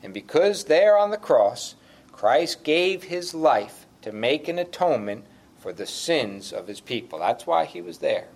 And 0.02 0.14
because 0.14 0.64
there 0.64 0.96
on 0.96 1.10
the 1.10 1.16
cross, 1.16 1.74
Christ 2.12 2.64
gave 2.64 3.04
his 3.04 3.34
life 3.34 3.86
to 4.02 4.12
make 4.12 4.48
an 4.48 4.58
atonement 4.58 5.24
for 5.58 5.72
the 5.72 5.86
sins 5.86 6.52
of 6.52 6.66
his 6.66 6.80
people. 6.80 7.18
That's 7.18 7.46
why 7.46 7.66
he 7.66 7.82
was 7.82 7.98
there. 7.98 8.28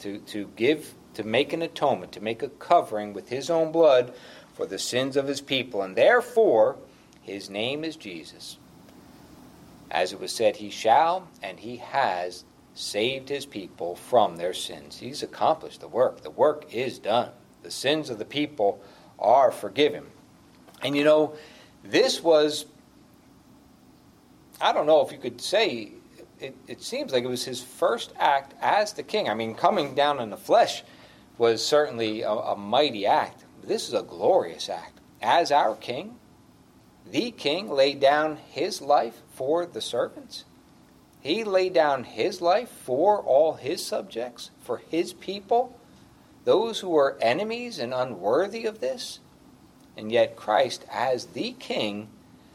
To, 0.00 0.18
to 0.18 0.50
give, 0.56 0.94
to 1.14 1.24
make 1.24 1.52
an 1.52 1.62
atonement, 1.62 2.12
to 2.12 2.20
make 2.20 2.42
a 2.42 2.48
covering 2.48 3.12
with 3.12 3.28
his 3.28 3.50
own 3.50 3.72
blood 3.72 4.12
for 4.54 4.66
the 4.66 4.78
sins 4.78 5.16
of 5.16 5.26
his 5.26 5.40
people. 5.40 5.82
And 5.82 5.96
therefore, 5.96 6.76
his 7.22 7.50
name 7.50 7.84
is 7.84 7.96
Jesus. 7.96 8.58
As 9.90 10.12
it 10.12 10.20
was 10.20 10.32
said, 10.32 10.56
he 10.56 10.70
shall 10.70 11.28
and 11.42 11.58
he 11.58 11.76
has 11.78 12.44
saved 12.74 13.28
his 13.28 13.46
people 13.46 13.96
from 13.96 14.36
their 14.36 14.54
sins. 14.54 14.98
He's 14.98 15.22
accomplished 15.22 15.80
the 15.80 15.88
work. 15.88 16.22
The 16.22 16.30
work 16.30 16.72
is 16.72 16.98
done. 16.98 17.30
The 17.62 17.70
sins 17.70 18.10
of 18.10 18.18
the 18.18 18.24
people 18.24 18.80
are 19.18 19.50
forgiven. 19.50 20.06
And 20.82 20.96
you 20.96 21.04
know, 21.04 21.34
this 21.84 22.22
was, 22.22 22.66
I 24.60 24.72
don't 24.72 24.86
know 24.86 25.04
if 25.04 25.12
you 25.12 25.18
could 25.18 25.40
say, 25.40 25.92
it, 26.38 26.56
it 26.66 26.82
seems 26.82 27.12
like 27.12 27.24
it 27.24 27.28
was 27.28 27.44
his 27.44 27.60
first 27.62 28.12
act 28.18 28.54
as 28.60 28.92
the 28.94 29.02
king. 29.02 29.28
I 29.28 29.34
mean, 29.34 29.54
coming 29.54 29.94
down 29.94 30.20
in 30.20 30.30
the 30.30 30.36
flesh 30.36 30.82
was 31.36 31.64
certainly 31.64 32.22
a, 32.22 32.30
a 32.30 32.56
mighty 32.56 33.06
act. 33.06 33.44
This 33.62 33.88
is 33.88 33.94
a 33.94 34.02
glorious 34.02 34.68
act. 34.68 34.98
As 35.22 35.52
our 35.52 35.74
king, 35.76 36.16
the 37.10 37.30
king 37.30 37.68
laid 37.68 38.00
down 38.00 38.38
his 38.50 38.80
life 38.80 39.22
for 39.32 39.66
the 39.66 39.80
servants. 39.80 40.44
He 41.20 41.44
laid 41.44 41.74
down 41.74 42.04
his 42.04 42.40
life 42.40 42.70
for 42.70 43.20
all 43.20 43.54
his 43.54 43.84
subjects, 43.84 44.50
for 44.60 44.78
his 44.78 45.12
people, 45.12 45.78
those 46.44 46.80
who 46.80 46.88
were 46.88 47.18
enemies 47.20 47.78
and 47.78 47.92
unworthy 47.92 48.64
of 48.64 48.80
this. 48.80 49.18
And 49.96 50.10
yet 50.10 50.36
Christ, 50.36 50.86
as 50.90 51.26
the 51.26 51.52
king, 51.52 52.08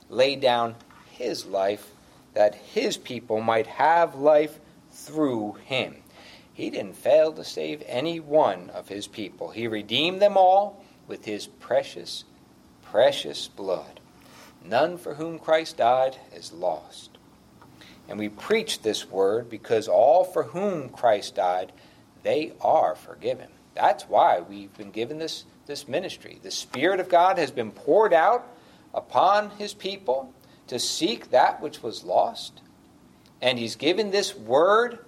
laid 0.09 0.41
down 0.41 0.75
his 1.11 1.45
life 1.45 1.91
that 2.33 2.55
his 2.55 2.97
people 2.97 3.41
might 3.41 3.67
have 3.67 4.15
life 4.15 4.59
through 4.91 5.57
him. 5.65 5.97
He 6.53 6.69
didn't 6.69 6.95
fail 6.95 7.33
to 7.33 7.43
save 7.43 7.83
any 7.85 8.19
one 8.19 8.69
of 8.71 8.87
his 8.87 9.07
people. 9.07 9.51
He 9.51 9.67
redeemed 9.67 10.21
them 10.21 10.37
all 10.37 10.83
with 11.07 11.25
his 11.25 11.47
precious, 11.47 12.23
precious 12.83 13.47
blood. 13.47 13.99
None 14.63 14.97
for 14.97 15.15
whom 15.15 15.37
Christ 15.39 15.77
died 15.77 16.17
is 16.33 16.51
lost. 16.51 17.17
And 18.07 18.19
we 18.19 18.29
preach 18.29 18.81
this 18.81 19.09
word 19.09 19.49
because 19.49 19.87
all 19.87 20.23
for 20.23 20.43
whom 20.43 20.89
Christ 20.89 21.35
died, 21.35 21.71
they 22.23 22.53
are 22.61 22.95
forgiven. 22.95 23.49
That's 23.73 24.03
why 24.03 24.39
we've 24.39 24.75
been 24.77 24.91
given 24.91 25.19
this, 25.19 25.45
this 25.67 25.87
ministry. 25.87 26.39
The 26.41 26.51
Spirit 26.51 26.99
of 26.99 27.09
God 27.09 27.37
has 27.37 27.51
been 27.51 27.71
poured 27.71 28.13
out 28.13 28.47
upon 28.93 29.51
His 29.51 29.73
people 29.73 30.33
to 30.67 30.79
seek 30.79 31.29
that 31.31 31.61
which 31.61 31.83
was 31.83 32.03
lost. 32.03 32.61
And 33.41 33.59
He's 33.59 33.75
given 33.75 34.11
this 34.11 34.35
word 34.35 34.99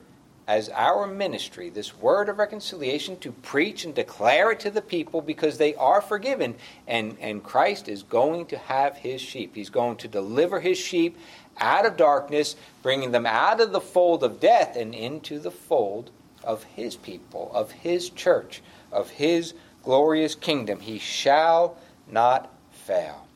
as 0.47 0.69
our 0.69 1.05
ministry, 1.05 1.69
this 1.69 1.97
word 1.97 2.29
of 2.29 2.39
reconciliation, 2.39 3.19
to 3.19 3.31
preach 3.31 3.83
and 3.83 3.93
declare 3.93 4.51
it 4.51 4.59
to 4.61 4.71
the 4.71 4.81
people 4.81 5.21
because 5.21 5.57
they 5.57 5.75
are 5.75 6.01
forgiven. 6.01 6.55
And, 6.87 7.17
and 7.19 7.43
Christ 7.43 7.89
is 7.89 8.03
going 8.03 8.45
to 8.47 8.57
have 8.57 8.95
his 8.97 9.19
sheep. 9.21 9.55
He's 9.55 9.69
going 9.69 9.97
to 9.97 10.07
deliver 10.07 10.61
his 10.61 10.77
sheep 10.77 11.17
out 11.59 11.85
of 11.85 11.97
darkness, 11.97 12.55
bringing 12.81 13.11
them 13.11 13.25
out 13.25 13.59
of 13.59 13.71
the 13.71 13.81
fold 13.81 14.23
of 14.23 14.39
death 14.39 14.77
and 14.77 14.95
into 14.95 15.39
the 15.39 15.51
fold 15.51 16.11
of 16.43 16.63
his 16.63 16.95
people, 16.95 17.51
of 17.53 17.71
his 17.71 18.09
church, 18.09 18.61
of 18.91 19.09
his 19.09 19.53
glorious 19.83 20.33
kingdom. 20.33 20.79
He 20.79 20.97
shall 20.97 21.77
not 22.09 22.53
fail. 22.71 23.27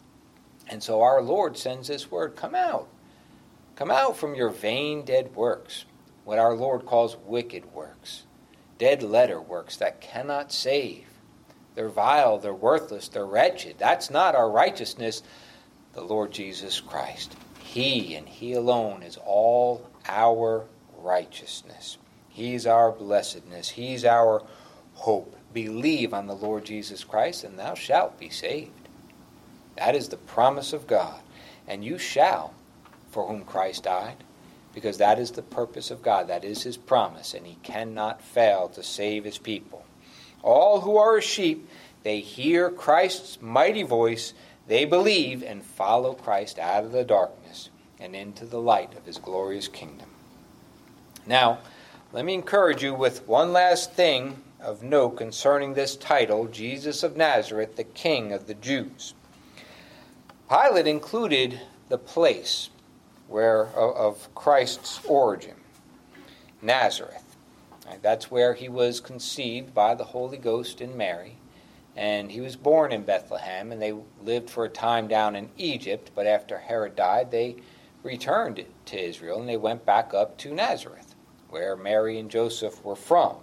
And 0.69 0.81
so 0.81 1.01
our 1.01 1.21
Lord 1.21 1.57
sends 1.57 1.89
this 1.89 2.09
word 2.09 2.37
come 2.37 2.55
out. 2.55 2.87
Come 3.75 3.91
out 3.91 4.15
from 4.15 4.35
your 4.35 4.49
vain 4.49 5.03
dead 5.03 5.35
works, 5.35 5.85
what 6.23 6.39
our 6.39 6.55
Lord 6.55 6.85
calls 6.85 7.17
wicked 7.25 7.73
works, 7.73 8.23
dead 8.77 9.03
letter 9.03 9.41
works 9.41 9.77
that 9.77 10.01
cannot 10.01 10.51
save. 10.51 11.05
They're 11.75 11.89
vile, 11.89 12.37
they're 12.37 12.53
worthless, 12.53 13.07
they're 13.07 13.25
wretched. 13.25 13.77
That's 13.77 14.09
not 14.09 14.35
our 14.35 14.49
righteousness, 14.49 15.23
the 15.93 16.01
Lord 16.01 16.31
Jesus 16.31 16.79
Christ. 16.79 17.35
He 17.59 18.15
and 18.15 18.27
He 18.27 18.53
alone 18.53 19.03
is 19.03 19.17
all 19.25 19.87
our 20.07 20.65
righteousness. 20.97 21.97
He's 22.29 22.65
our 22.65 22.91
blessedness. 22.91 23.69
He's 23.69 24.05
our 24.05 24.43
hope. 24.93 25.35
Believe 25.53 26.13
on 26.13 26.27
the 26.27 26.35
Lord 26.35 26.65
Jesus 26.65 27.03
Christ, 27.03 27.43
and 27.43 27.59
thou 27.59 27.73
shalt 27.73 28.19
be 28.19 28.29
saved. 28.29 28.71
That 29.77 29.95
is 29.95 30.09
the 30.09 30.17
promise 30.17 30.73
of 30.73 30.87
God. 30.87 31.21
And 31.67 31.83
you 31.83 31.97
shall, 31.97 32.53
for 33.09 33.27
whom 33.27 33.43
Christ 33.43 33.83
died, 33.83 34.23
because 34.73 34.97
that 34.97 35.19
is 35.19 35.31
the 35.31 35.41
purpose 35.41 35.91
of 35.91 36.01
God. 36.01 36.27
That 36.27 36.43
is 36.43 36.63
His 36.63 36.77
promise, 36.77 37.33
and 37.33 37.45
He 37.45 37.57
cannot 37.63 38.21
fail 38.21 38.69
to 38.69 38.83
save 38.83 39.23
His 39.23 39.37
people. 39.37 39.85
All 40.43 40.81
who 40.81 40.97
are 40.97 41.21
sheep, 41.21 41.69
they 42.03 42.19
hear 42.19 42.69
Christ's 42.69 43.41
mighty 43.41 43.83
voice 43.83 44.33
they 44.67 44.85
believe 44.85 45.43
and 45.43 45.63
follow 45.63 46.13
Christ 46.13 46.59
out 46.59 46.83
of 46.85 46.91
the 46.91 47.03
darkness 47.03 47.69
and 47.99 48.15
into 48.15 48.45
the 48.45 48.61
light 48.61 48.95
of 48.97 49.05
his 49.05 49.17
glorious 49.17 49.67
kingdom. 49.67 50.09
Now, 51.25 51.59
let 52.13 52.25
me 52.25 52.33
encourage 52.33 52.83
you 52.83 52.93
with 52.93 53.27
one 53.27 53.53
last 53.53 53.93
thing 53.93 54.41
of 54.59 54.83
note 54.83 55.17
concerning 55.17 55.73
this 55.73 55.95
title 55.95 56.47
Jesus 56.47 57.03
of 57.03 57.17
Nazareth, 57.17 57.75
the 57.75 57.83
King 57.83 58.31
of 58.31 58.47
the 58.47 58.53
Jews. 58.53 59.13
Pilate 60.49 60.87
included 60.87 61.59
the 61.89 61.97
place 61.97 62.69
where 63.31 63.67
of 63.67 64.33
Christ's 64.35 64.99
origin, 65.05 65.55
Nazareth. 66.61 67.23
That's 68.01 68.29
where 68.29 68.53
he 68.53 68.69
was 68.69 68.99
conceived 68.99 69.73
by 69.73 69.95
the 69.95 70.03
Holy 70.03 70.37
Ghost 70.37 70.81
in 70.81 70.97
Mary. 70.97 71.37
And 71.95 72.31
he 72.31 72.41
was 72.41 72.55
born 72.55 72.91
in 72.91 73.03
Bethlehem, 73.03 73.71
and 73.71 73.81
they 73.81 73.93
lived 74.23 74.49
for 74.49 74.65
a 74.65 74.69
time 74.69 75.07
down 75.07 75.35
in 75.35 75.49
Egypt. 75.57 76.11
But 76.13 76.27
after 76.27 76.57
Herod 76.57 76.95
died, 76.95 77.31
they 77.31 77.55
returned 78.03 78.63
to 78.85 78.99
Israel 78.99 79.39
and 79.39 79.47
they 79.47 79.57
went 79.57 79.85
back 79.85 80.13
up 80.13 80.37
to 80.39 80.53
Nazareth, 80.53 81.15
where 81.49 81.75
Mary 81.75 82.19
and 82.19 82.29
Joseph 82.29 82.83
were 82.83 82.95
from. 82.95 83.35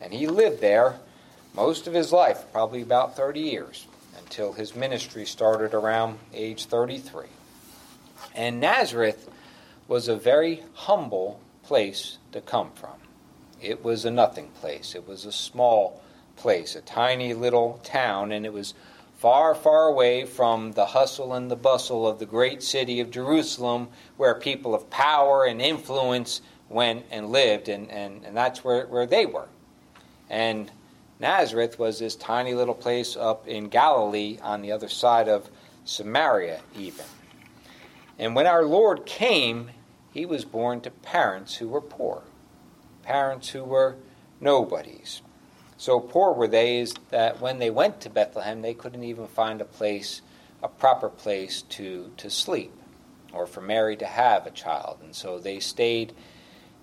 And 0.00 0.12
he 0.12 0.26
lived 0.26 0.60
there 0.60 0.98
most 1.54 1.86
of 1.86 1.94
his 1.94 2.12
life, 2.12 2.44
probably 2.52 2.82
about 2.82 3.16
30 3.16 3.40
years, 3.40 3.86
until 4.18 4.52
his 4.52 4.74
ministry 4.74 5.24
started 5.24 5.74
around 5.74 6.18
age 6.32 6.66
33. 6.66 7.26
And 8.40 8.58
Nazareth 8.58 9.28
was 9.86 10.08
a 10.08 10.16
very 10.16 10.62
humble 10.72 11.40
place 11.62 12.16
to 12.32 12.40
come 12.40 12.70
from. 12.72 12.94
It 13.60 13.84
was 13.84 14.06
a 14.06 14.10
nothing 14.10 14.48
place, 14.62 14.94
it 14.94 15.06
was 15.06 15.26
a 15.26 15.30
small 15.30 16.02
place, 16.36 16.74
a 16.74 16.80
tiny 16.80 17.34
little 17.34 17.82
town, 17.84 18.32
and 18.32 18.46
it 18.46 18.52
was 18.54 18.72
far, 19.18 19.54
far 19.54 19.88
away 19.88 20.24
from 20.24 20.72
the 20.72 20.86
hustle 20.86 21.34
and 21.34 21.50
the 21.50 21.54
bustle 21.54 22.08
of 22.08 22.18
the 22.18 22.24
great 22.24 22.62
city 22.62 22.98
of 23.00 23.10
Jerusalem, 23.10 23.88
where 24.16 24.34
people 24.34 24.74
of 24.74 24.88
power 24.88 25.44
and 25.44 25.60
influence 25.60 26.40
went 26.70 27.04
and 27.10 27.28
lived, 27.28 27.68
and, 27.68 27.90
and, 27.90 28.24
and 28.24 28.34
that's 28.34 28.64
where, 28.64 28.86
where 28.86 29.04
they 29.04 29.26
were. 29.26 29.48
And 30.30 30.70
Nazareth 31.18 31.78
was 31.78 31.98
this 31.98 32.16
tiny 32.16 32.54
little 32.54 32.72
place 32.72 33.18
up 33.18 33.46
in 33.46 33.68
Galilee 33.68 34.38
on 34.40 34.62
the 34.62 34.72
other 34.72 34.88
side 34.88 35.28
of 35.28 35.50
Samaria, 35.84 36.62
even. 36.74 37.04
And 38.20 38.34
when 38.34 38.46
our 38.46 38.64
Lord 38.64 39.06
came, 39.06 39.70
he 40.12 40.26
was 40.26 40.44
born 40.44 40.82
to 40.82 40.90
parents 40.90 41.56
who 41.56 41.68
were 41.68 41.80
poor, 41.80 42.22
parents 43.02 43.48
who 43.48 43.64
were 43.64 43.96
nobodies. 44.40 45.22
So 45.78 45.98
poor 45.98 46.34
were 46.34 46.46
they 46.46 46.86
that 47.08 47.40
when 47.40 47.60
they 47.60 47.70
went 47.70 48.02
to 48.02 48.10
Bethlehem, 48.10 48.60
they 48.60 48.74
couldn't 48.74 49.04
even 49.04 49.26
find 49.26 49.62
a 49.62 49.64
place, 49.64 50.20
a 50.62 50.68
proper 50.68 51.08
place 51.08 51.62
to, 51.62 52.12
to 52.18 52.28
sleep 52.28 52.74
or 53.32 53.46
for 53.46 53.62
Mary 53.62 53.96
to 53.96 54.06
have 54.06 54.46
a 54.46 54.50
child. 54.50 54.98
And 55.02 55.16
so 55.16 55.38
they 55.38 55.58
stayed 55.58 56.12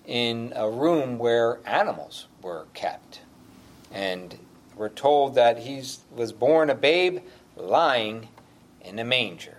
in 0.06 0.52
a 0.56 0.68
room 0.68 1.18
where 1.18 1.60
animals 1.64 2.26
were 2.42 2.66
kept. 2.74 3.20
And 3.92 4.36
we're 4.74 4.88
told 4.88 5.36
that 5.36 5.60
he 5.60 5.84
was 6.10 6.32
born 6.32 6.68
a 6.68 6.74
babe 6.74 7.20
lying 7.54 8.26
in 8.80 8.98
a 8.98 9.04
manger. 9.04 9.57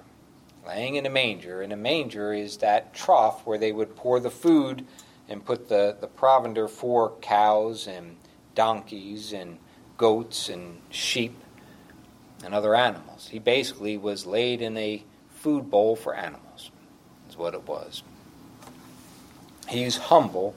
Laying 0.65 0.95
in 0.95 1.05
a 1.05 1.09
manger. 1.09 1.61
And 1.61 1.73
a 1.73 1.77
manger 1.77 2.33
is 2.33 2.57
that 2.57 2.93
trough 2.93 3.45
where 3.45 3.57
they 3.57 3.71
would 3.71 3.95
pour 3.95 4.19
the 4.19 4.29
food 4.29 4.85
and 5.27 5.45
put 5.45 5.69
the, 5.69 5.95
the 5.99 6.07
provender 6.07 6.67
for 6.67 7.13
cows 7.21 7.87
and 7.87 8.17
donkeys 8.55 9.31
and 9.31 9.57
goats 9.97 10.49
and 10.49 10.81
sheep 10.89 11.35
and 12.43 12.53
other 12.53 12.75
animals. 12.75 13.27
He 13.31 13.39
basically 13.39 13.97
was 13.97 14.25
laid 14.25 14.61
in 14.61 14.75
a 14.77 15.03
food 15.29 15.69
bowl 15.69 15.95
for 15.95 16.15
animals, 16.15 16.71
is 17.29 17.37
what 17.37 17.53
it 17.53 17.67
was. 17.67 18.03
He's 19.67 19.97
humble 19.97 20.55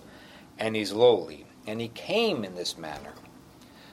and 0.59 0.75
he's 0.75 0.93
lowly, 0.93 1.47
and 1.67 1.81
he 1.81 1.89
came 1.89 2.45
in 2.45 2.55
this 2.55 2.79
manner 2.79 3.13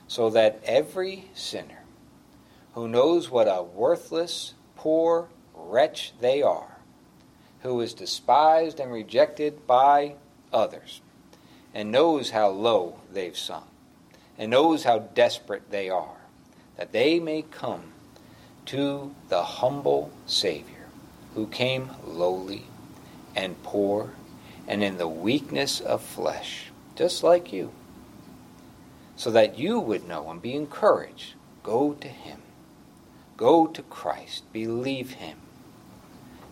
so 0.07 0.29
that 0.29 0.61
every 0.63 1.29
sinner 1.33 1.83
who 2.73 2.87
knows 2.87 3.29
what 3.29 3.47
a 3.47 3.61
worthless, 3.61 4.53
poor 4.75 5.27
wretch 5.67 6.13
they 6.19 6.41
are, 6.41 6.77
who 7.61 7.79
is 7.81 7.93
despised 7.93 8.79
and 8.79 8.91
rejected 8.91 9.67
by 9.67 10.15
others, 10.53 11.01
and 11.73 11.91
knows 11.91 12.31
how 12.31 12.47
low 12.49 12.99
they've 13.11 13.37
sunk, 13.37 13.65
and 14.37 14.51
knows 14.51 14.83
how 14.83 14.99
desperate 14.99 15.69
they 15.69 15.89
are, 15.89 16.17
that 16.77 16.91
they 16.91 17.19
may 17.19 17.41
come 17.41 17.83
to 18.65 19.13
the 19.27 19.43
humble 19.43 20.11
Savior 20.25 20.87
who 21.35 21.47
came 21.47 21.91
lowly 22.05 22.63
and 23.35 23.61
poor 23.63 24.11
and 24.67 24.83
in 24.83 24.97
the 24.97 25.07
weakness 25.07 25.79
of 25.79 26.01
flesh, 26.01 26.65
just 26.95 27.23
like 27.23 27.51
you, 27.51 27.71
so 29.15 29.31
that 29.31 29.57
you 29.57 29.79
would 29.79 30.07
know 30.07 30.29
and 30.29 30.41
be 30.41 30.53
encouraged. 30.53 31.33
Go 31.63 31.93
to 31.93 32.07
Him. 32.07 32.39
Go 33.35 33.65
to 33.67 33.81
Christ. 33.81 34.43
Believe 34.53 35.13
Him. 35.13 35.37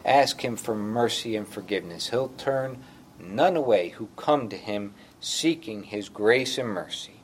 Ask 0.07 0.43
Him 0.43 0.55
for 0.55 0.73
mercy 0.73 1.35
and 1.35 1.45
forgiveness. 1.45 2.09
He'll 2.09 2.29
turn 2.29 2.81
none 3.19 3.57
away 3.57 3.89
who 3.89 4.07
come 4.15 4.47
to 4.49 4.57
Him 4.57 4.93
seeking 5.19 5.83
His 5.83 6.07
grace 6.07 6.57
and 6.57 6.69
mercy. 6.69 7.19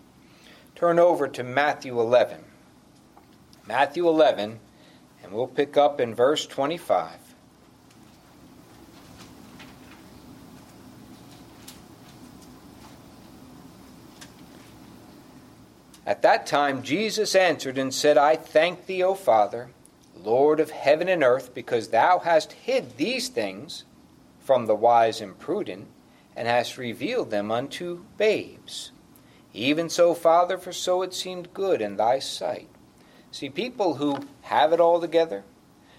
Turn 0.75 0.99
over 0.99 1.29
to 1.29 1.43
Matthew 1.43 1.99
11. 1.99 2.43
Matthew 3.65 4.07
11, 4.07 4.59
and 5.23 5.31
we'll 5.31 5.47
pick 5.47 5.77
up 5.77 6.01
in 6.01 6.13
verse 6.13 6.45
25. 6.45 7.23
At 16.05 16.21
that 16.23 16.45
time 16.45 16.83
Jesus 16.83 17.33
answered 17.33 17.77
and 17.77 17.93
said, 17.93 18.17
I 18.17 18.35
thank 18.35 18.87
thee, 18.87 19.01
O 19.01 19.13
Father, 19.13 19.69
Lord 20.23 20.59
of 20.59 20.71
heaven 20.71 21.07
and 21.09 21.23
earth, 21.23 21.53
because 21.53 21.89
thou 21.89 22.19
hast 22.19 22.53
hid 22.53 22.97
these 22.97 23.29
things 23.29 23.83
from 24.39 24.65
the 24.65 24.75
wise 24.75 25.21
and 25.21 25.37
prudent, 25.37 25.87
and 26.35 26.47
hast 26.47 26.77
revealed 26.77 27.29
them 27.29 27.51
unto 27.51 28.05
babes. 28.17 28.91
Even 29.53 29.89
so, 29.89 30.13
Father, 30.13 30.57
for 30.57 30.73
so 30.73 31.01
it 31.01 31.13
seemed 31.13 31.53
good 31.53 31.81
in 31.81 31.97
thy 31.97 32.19
sight. 32.19 32.67
See, 33.31 33.49
people 33.49 33.95
who 33.95 34.27
have 34.41 34.73
it 34.73 34.79
all 34.79 34.99
together, 34.99 35.43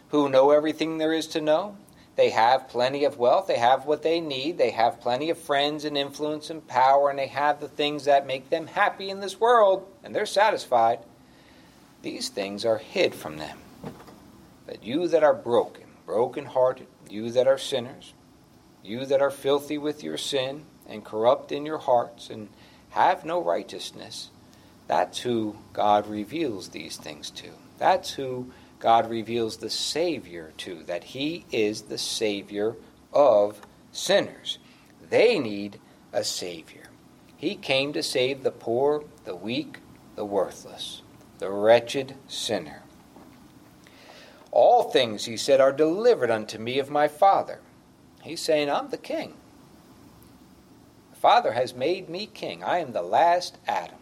who 0.09 0.29
know 0.29 0.51
everything 0.51 0.99
there 0.99 1.13
is 1.13 1.27
to 1.29 1.41
know, 1.41 1.77
they 2.17 2.31
have 2.31 2.69
plenty 2.69 3.05
of 3.05 3.19
wealth, 3.19 3.49
they 3.49 3.59
have 3.59 3.87
what 3.87 4.03
they 4.03 4.21
need, 4.21 4.59
they 4.59 4.71
have 4.71 5.01
plenty 5.01 5.31
of 5.31 5.39
friends 5.39 5.85
and 5.85 5.97
influence 5.97 6.49
and 6.51 6.67
power, 6.67 7.11
and 7.11 7.19
they 7.19 7.27
have 7.27 7.61
the 7.61 7.69
things 7.69 8.05
that 8.05 8.27
make 8.27 8.51
them 8.51 8.69
happy 8.69 9.11
in 9.11 9.21
this 9.21 9.41
world, 9.41 9.87
and 10.03 10.15
they're 10.15 10.27
satisfied. 10.27 11.01
These 12.03 12.29
things 12.29 12.65
are 12.65 12.79
hid 12.79 13.15
from 13.15 13.39
them. 13.39 13.59
But 14.67 14.85
you 14.85 15.09
that 15.09 15.23
are 15.23 15.35
broken, 15.35 15.85
broken 16.07 16.47
hearted, 16.47 16.87
you 17.09 17.31
that 17.33 17.47
are 17.47 17.59
sinners, 17.59 18.15
you 18.83 19.07
that 19.07 19.23
are 19.23 19.31
filthy 19.31 19.79
with 19.79 20.03
your 20.03 20.17
sin 20.17 20.65
and 20.87 21.05
corrupt 21.05 21.53
in 21.53 21.65
your 21.67 21.79
hearts, 21.79 22.31
and 22.31 22.49
have 22.91 23.25
no 23.25 23.43
righteousness, 23.43 24.31
that's 24.87 25.21
who 25.21 25.57
God 25.73 26.07
reveals 26.07 26.69
these 26.69 26.97
things 26.97 27.31
to. 27.31 27.49
That's 27.79 28.13
who 28.13 28.53
God 28.79 29.09
reveals 29.09 29.57
the 29.57 29.71
Savior 29.71 30.53
to, 30.59 30.83
that 30.85 31.05
He 31.05 31.47
is 31.51 31.83
the 31.83 31.99
Savior 31.99 32.77
of 33.13 33.61
sinners. 33.93 34.59
They 35.09 35.39
need 35.39 35.81
a 36.13 36.23
Savior. 36.23 36.85
He 37.37 37.57
came 37.57 37.93
to 37.93 38.03
save 38.03 38.43
the 38.43 38.51
poor, 38.51 39.05
the 39.25 39.35
weak, 39.35 39.79
the 40.17 40.25
worthless, 40.25 41.03
the 41.39 41.51
wretched 41.51 42.15
sinner. 42.29 42.84
All 44.55 44.85
things, 44.85 45.25
he 45.25 45.37
said, 45.37 45.61
are 45.61 45.73
delivered 45.73 46.31
unto 46.31 46.59
me 46.59 46.79
of 46.79 46.89
my 46.89 47.09
Father. 47.09 47.59
He's 48.23 48.41
saying, 48.41 48.71
I'm 48.71 48.91
the 48.91 48.97
king. 48.97 49.35
The 51.11 51.17
Father 51.17 51.53
has 51.53 51.75
made 51.75 52.09
me 52.09 52.27
king. 52.27 52.63
I 52.63 52.79
am 52.79 52.93
the 52.93 53.03
last 53.03 53.59
Adam 53.67 53.99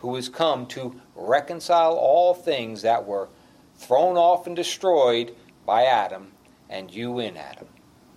who 0.00 0.16
has 0.16 0.28
come 0.28 0.66
to 0.66 1.00
reconcile 1.14 1.92
all 1.92 2.34
things 2.34 2.82
that 2.82 3.06
were 3.06 3.28
thrown 3.76 4.16
off 4.16 4.46
and 4.48 4.56
destroyed 4.56 5.36
by 5.64 5.84
Adam 5.84 6.32
and 6.68 6.92
you 6.92 7.20
in 7.20 7.36
Adam. 7.36 7.68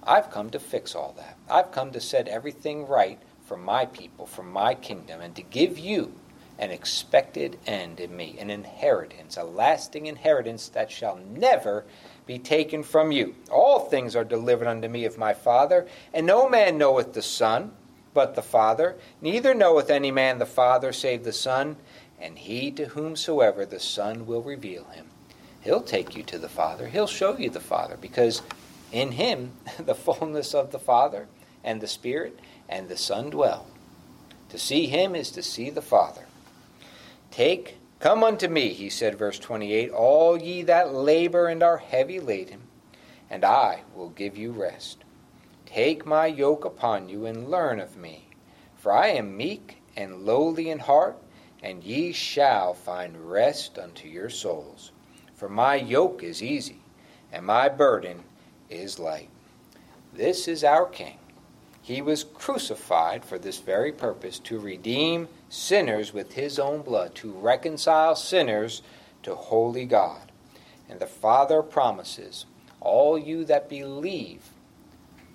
I've 0.02 0.32
come 0.32 0.50
to 0.50 0.60
fix 0.60 0.96
all 0.96 1.14
that. 1.18 1.38
I've 1.48 1.72
come 1.72 1.92
to 1.92 2.02
set 2.02 2.28
everything 2.28 2.88
right 2.88 3.22
for 3.46 3.58
my 3.58 3.86
people, 3.86 4.26
for 4.26 4.44
my 4.44 4.74
kingdom, 4.74 5.22
and 5.22 5.36
to 5.36 5.44
give 5.44 5.78
you 5.78 6.16
an 6.60 6.72
expected 6.72 7.58
end 7.66 8.00
in 8.00 8.16
me, 8.16 8.38
an 8.40 8.50
inheritance, 8.50 9.38
a 9.38 9.44
lasting 9.44 10.06
inheritance 10.06 10.70
that 10.70 10.92
shall 10.92 11.18
never 11.18 11.84
be 12.26 12.40
taken 12.40 12.84
from 12.84 13.12
you. 13.12 13.36
All 13.52 13.80
things 13.80 14.16
are 14.16 14.24
delivered 14.24 14.68
unto 14.68 14.88
me 14.88 15.06
of 15.06 15.18
my 15.18 15.34
Father, 15.34 15.88
and 16.14 16.26
no 16.26 16.48
man 16.48 16.78
knoweth 16.78 17.14
the 17.14 17.22
Son 17.22 17.72
but 18.14 18.36
the 18.36 18.42
Father, 18.42 18.96
neither 19.22 19.54
knoweth 19.54 19.90
any 19.90 20.12
man 20.12 20.38
the 20.38 20.46
Father 20.46 20.94
save 20.94 21.24
the 21.24 21.34
Son, 21.34 21.76
and 22.20 22.38
he 22.38 22.72
to 22.72 22.86
whomsoever 22.86 23.66
the 23.66 23.80
Son 23.80 24.26
will 24.26 24.44
reveal 24.44 24.86
him. 24.86 25.08
He'll 25.62 25.82
take 25.82 26.16
you 26.16 26.24
to 26.24 26.38
the 26.38 26.50
Father, 26.50 26.88
he'll 26.88 27.08
show 27.08 27.38
you 27.38 27.50
the 27.50 27.60
Father, 27.60 27.98
because 28.00 28.42
in 28.92 29.14
him 29.14 29.54
the 29.80 29.96
fullness 29.96 30.54
of 30.54 30.72
the 30.72 30.80
Father 30.80 31.28
and 31.64 31.82
the 31.82 31.88
Spirit 31.88 32.40
and 32.70 32.88
the 32.88 32.98
Son 32.98 33.30
dwell. 33.30 33.68
To 34.50 34.60
see 34.60 34.86
him 34.86 35.16
is 35.16 35.32
to 35.32 35.42
see 35.42 35.70
the 35.72 35.82
Father. 35.82 36.26
Take, 37.34 37.80
come 38.00 38.24
unto 38.24 38.48
me, 38.48 38.74
he 38.74 38.92
said, 38.92 39.18
verse 39.18 39.40
28, 39.40 39.90
all 39.90 40.40
ye 40.40 40.62
that 40.62 40.94
labor 40.94 41.48
and 41.48 41.64
are 41.64 41.78
heavy 41.78 42.20
laden, 42.20 42.62
and 43.28 43.44
I 43.44 43.82
will 43.96 44.10
give 44.10 44.38
you 44.38 44.52
rest. 44.52 45.00
Take 45.66 46.06
my 46.06 46.28
yoke 46.28 46.64
upon 46.64 47.10
you 47.10 47.26
and 47.26 47.50
learn 47.50 47.80
of 47.80 47.98
me. 47.98 48.28
For 48.76 48.92
I 48.92 49.08
am 49.08 49.36
meek 49.36 49.82
and 49.96 50.28
lowly 50.28 50.70
in 50.70 50.78
heart, 50.78 51.18
and 51.64 51.84
ye 51.84 52.12
shall 52.12 52.76
find 52.76 53.32
rest 53.32 53.80
unto 53.80 54.08
your 54.08 54.30
souls. 54.30 54.92
For 55.34 55.50
my 55.50 55.74
yoke 55.74 56.22
is 56.22 56.44
easy, 56.44 56.82
and 57.32 57.48
my 57.48 57.68
burden 57.68 58.26
is 58.70 59.00
light. 59.00 59.32
This 60.14 60.48
is 60.48 60.64
our 60.64 60.86
King. 60.86 61.18
He 61.82 62.00
was 62.00 62.26
crucified 62.26 63.26
for 63.26 63.40
this 63.40 63.58
very 63.58 63.92
purpose 63.92 64.38
to 64.40 64.60
redeem 64.60 65.30
sinners 65.54 66.14
with 66.14 66.34
his 66.34 66.58
own 66.58 66.82
blood, 66.82 67.14
to 67.16 67.32
reconcile 67.32 68.16
sinners 68.16 68.82
to 69.22 69.36
holy 69.36 69.86
God. 69.86 70.32
And 70.90 71.00
the 71.00 71.08
Father 71.08 71.62
promises, 71.62 72.46
All 72.82 73.18
you 73.18 73.46
that 73.46 73.70
believe 73.70 74.50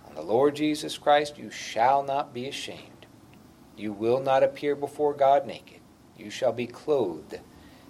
on 0.06 0.14
the 0.14 0.22
Lord 0.22 0.56
Jesus 0.56 0.98
Christ, 0.98 1.38
you 1.38 1.50
shall 1.50 2.02
not 2.02 2.34
be 2.34 2.48
ashamed. 2.48 3.06
You 3.76 3.92
will 3.92 4.20
not 4.20 4.42
appear 4.42 4.74
before 4.74 5.14
God 5.14 5.46
naked. 5.46 5.80
You 6.16 6.30
shall 6.30 6.52
be 6.52 6.66
clothed 6.66 7.38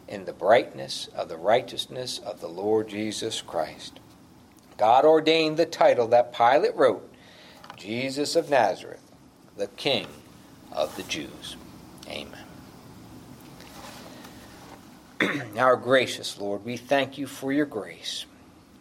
in 0.06 0.26
the 0.26 0.32
brightness 0.34 1.08
of 1.14 1.28
the 1.28 1.36
righteousness 1.36 2.18
of 2.18 2.40
the 2.40 2.48
Lord 2.48 2.88
Jesus 2.88 3.40
Christ. 3.40 4.00
God 4.76 5.04
ordained 5.04 5.56
the 5.56 5.66
title 5.66 6.06
that 6.08 6.34
Pilate 6.34 6.76
wrote 6.76 7.10
Jesus 7.76 8.36
of 8.36 8.50
Nazareth, 8.50 9.12
the 9.56 9.68
King 9.68 10.06
of 10.70 10.94
the 10.96 11.02
Jews. 11.04 11.56
Amen. 12.08 12.44
Our 15.58 15.76
gracious 15.76 16.38
Lord, 16.38 16.64
we 16.64 16.76
thank 16.76 17.18
you 17.18 17.26
for 17.26 17.52
your 17.52 17.66
grace. 17.66 18.24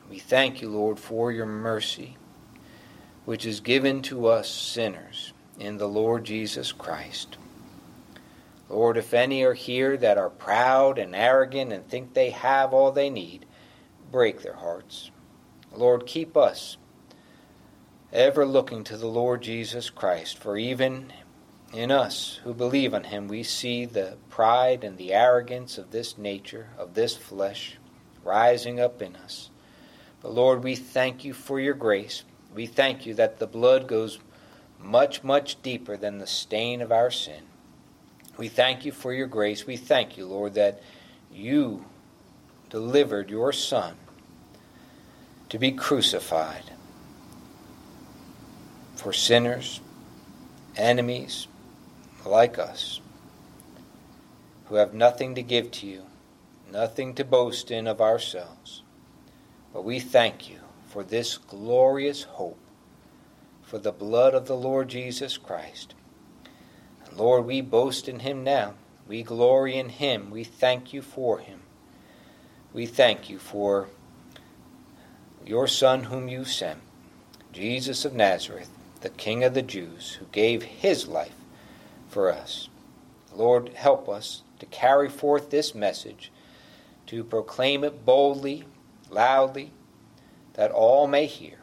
We 0.10 0.20
thank 0.20 0.62
you, 0.62 0.70
Lord, 0.70 1.00
for 1.00 1.32
your 1.32 1.46
mercy, 1.46 2.16
which 3.26 3.46
is 3.46 3.60
given 3.60 4.02
to 4.04 4.28
us 4.28 4.50
sinners 4.50 5.34
in 5.60 5.78
the 5.78 5.88
Lord 5.88 6.24
Jesus 6.24 6.72
Christ. 6.72 7.38
Lord, 8.70 8.98
if 8.98 9.14
any 9.14 9.44
are 9.44 9.54
here 9.54 9.98
that 9.98 10.18
are 10.18 10.30
proud 10.30 10.98
and 10.98 11.16
arrogant 11.16 11.72
and 11.72 11.88
think 11.88 12.14
they 12.14 12.32
have 12.32 12.74
all 12.74 12.92
they 12.92 13.10
need, 13.10 13.46
break 14.12 14.42
their 14.42 14.56
hearts. 14.56 15.12
Lord, 15.74 16.06
keep 16.06 16.36
us 16.36 16.78
ever 18.12 18.46
looking 18.46 18.84
to 18.86 18.98
the 18.98 19.08
Lord 19.08 19.42
Jesus 19.42 19.90
Christ, 19.90 20.38
for 20.38 20.58
even 20.58 21.12
in 21.74 21.92
us 21.92 22.40
who 22.44 22.54
believe 22.54 22.94
on 22.94 23.06
him, 23.06 23.28
we 23.28 23.44
see 23.44 23.86
the 23.86 24.18
pride 24.30 24.84
and 24.84 24.98
the 24.98 25.14
arrogance 25.14 25.78
of 25.78 25.92
this 25.92 26.18
nature, 26.18 26.70
of 26.78 26.94
this 26.94 27.16
flesh, 27.16 27.78
rising 28.24 28.80
up 28.80 29.02
in 29.02 29.16
us. 29.16 29.50
But 30.22 30.34
Lord, 30.34 30.64
we 30.64 30.76
thank 30.76 31.26
you 31.26 31.34
for 31.34 31.60
your 31.60 31.74
grace. 31.74 32.24
We 32.54 32.66
thank 32.66 33.06
you 33.06 33.14
that 33.16 33.40
the 33.40 33.48
blood 33.48 33.88
goes 33.88 34.20
much, 34.80 35.24
much 35.24 35.62
deeper 35.62 35.98
than 35.98 36.18
the 36.18 36.28
stain 36.28 36.82
of 36.82 36.92
our 36.92 37.12
sin. 37.12 37.44
We 38.38 38.48
thank 38.48 38.86
you 38.86 38.92
for 38.92 39.12
your 39.12 39.28
grace. 39.28 39.66
We 39.66 39.78
thank 39.78 40.18
you, 40.18 40.26
Lord, 40.26 40.54
that 40.54 40.82
you 41.32 41.86
delivered 42.70 43.30
your 43.30 43.52
Son 43.52 43.96
to 45.50 45.58
be 45.58 45.72
crucified 45.72 46.72
for 48.96 49.14
sinners, 49.14 49.82
enemies 50.76 51.48
like 52.28 52.60
us, 52.60 53.00
who 54.66 54.76
have 54.76 54.94
nothing 54.94 55.36
to 55.36 55.42
give 55.42 55.72
to 55.72 55.88
you, 55.88 56.04
nothing 56.72 57.14
to 57.16 57.24
boast 57.24 57.72
in 57.72 57.88
of 57.88 58.02
ourselves. 58.02 58.84
But 59.74 59.86
we 59.86 60.00
thank 60.00 60.50
you 60.50 60.60
for 60.88 61.04
this 61.04 61.38
glorious 61.38 62.24
hope, 62.24 62.60
for 63.64 63.78
the 63.78 63.92
blood 63.92 64.34
of 64.34 64.48
the 64.48 64.56
Lord 64.56 64.90
Jesus 64.90 65.38
Christ. 65.38 65.94
And 67.06 67.18
Lord, 67.18 67.46
we 67.46 67.62
boast 67.62 68.08
in 68.08 68.20
him 68.20 68.44
now. 68.44 68.74
We 69.08 69.24
glory 69.24 69.78
in 69.78 69.90
him. 69.90 70.30
We 70.30 70.44
thank 70.44 70.94
you 70.94 71.02
for 71.02 71.40
him. 71.40 71.62
We 72.74 72.86
thank 72.86 73.30
you 73.30 73.40
for 73.40 73.88
your 75.46 75.68
Son 75.68 76.04
whom 76.04 76.28
you 76.28 76.44
sent, 76.44 76.80
Jesus 77.54 78.04
of 78.04 78.14
Nazareth, 78.14 78.70
the 79.00 79.10
King 79.10 79.44
of 79.46 79.54
the 79.54 79.62
Jews, 79.62 80.18
who 80.20 80.26
gave 80.32 80.64
his 80.64 81.08
life 81.08 81.37
for 82.18 82.34
us. 82.34 82.68
Lord, 83.32 83.74
help 83.76 84.10
us 84.10 84.42
to 84.58 84.66
carry 84.66 85.08
forth 85.08 85.52
this 85.52 85.76
message, 85.76 86.32
to 87.06 87.24
proclaim 87.24 87.84
it 87.84 88.06
boldly, 88.06 88.64
loudly, 89.12 89.72
that 90.56 90.72
all 90.72 91.06
may 91.06 91.28
hear, 91.28 91.60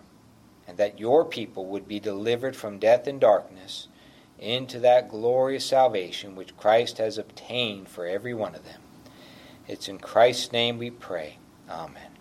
and 0.68 0.78
that 0.78 1.00
your 1.00 1.24
people 1.24 1.66
would 1.66 1.88
be 1.88 1.98
delivered 1.98 2.54
from 2.54 2.78
death 2.78 3.08
and 3.08 3.20
darkness 3.20 3.88
into 4.38 4.78
that 4.78 5.08
glorious 5.08 5.64
salvation 5.64 6.36
which 6.36 6.56
Christ 6.56 6.98
has 6.98 7.18
obtained 7.18 7.88
for 7.88 8.06
every 8.06 8.32
one 8.32 8.54
of 8.54 8.64
them. 8.64 8.80
It's 9.66 9.88
in 9.88 9.98
Christ's 9.98 10.52
name 10.52 10.78
we 10.78 10.90
pray. 10.90 11.38
Amen. 11.68 12.13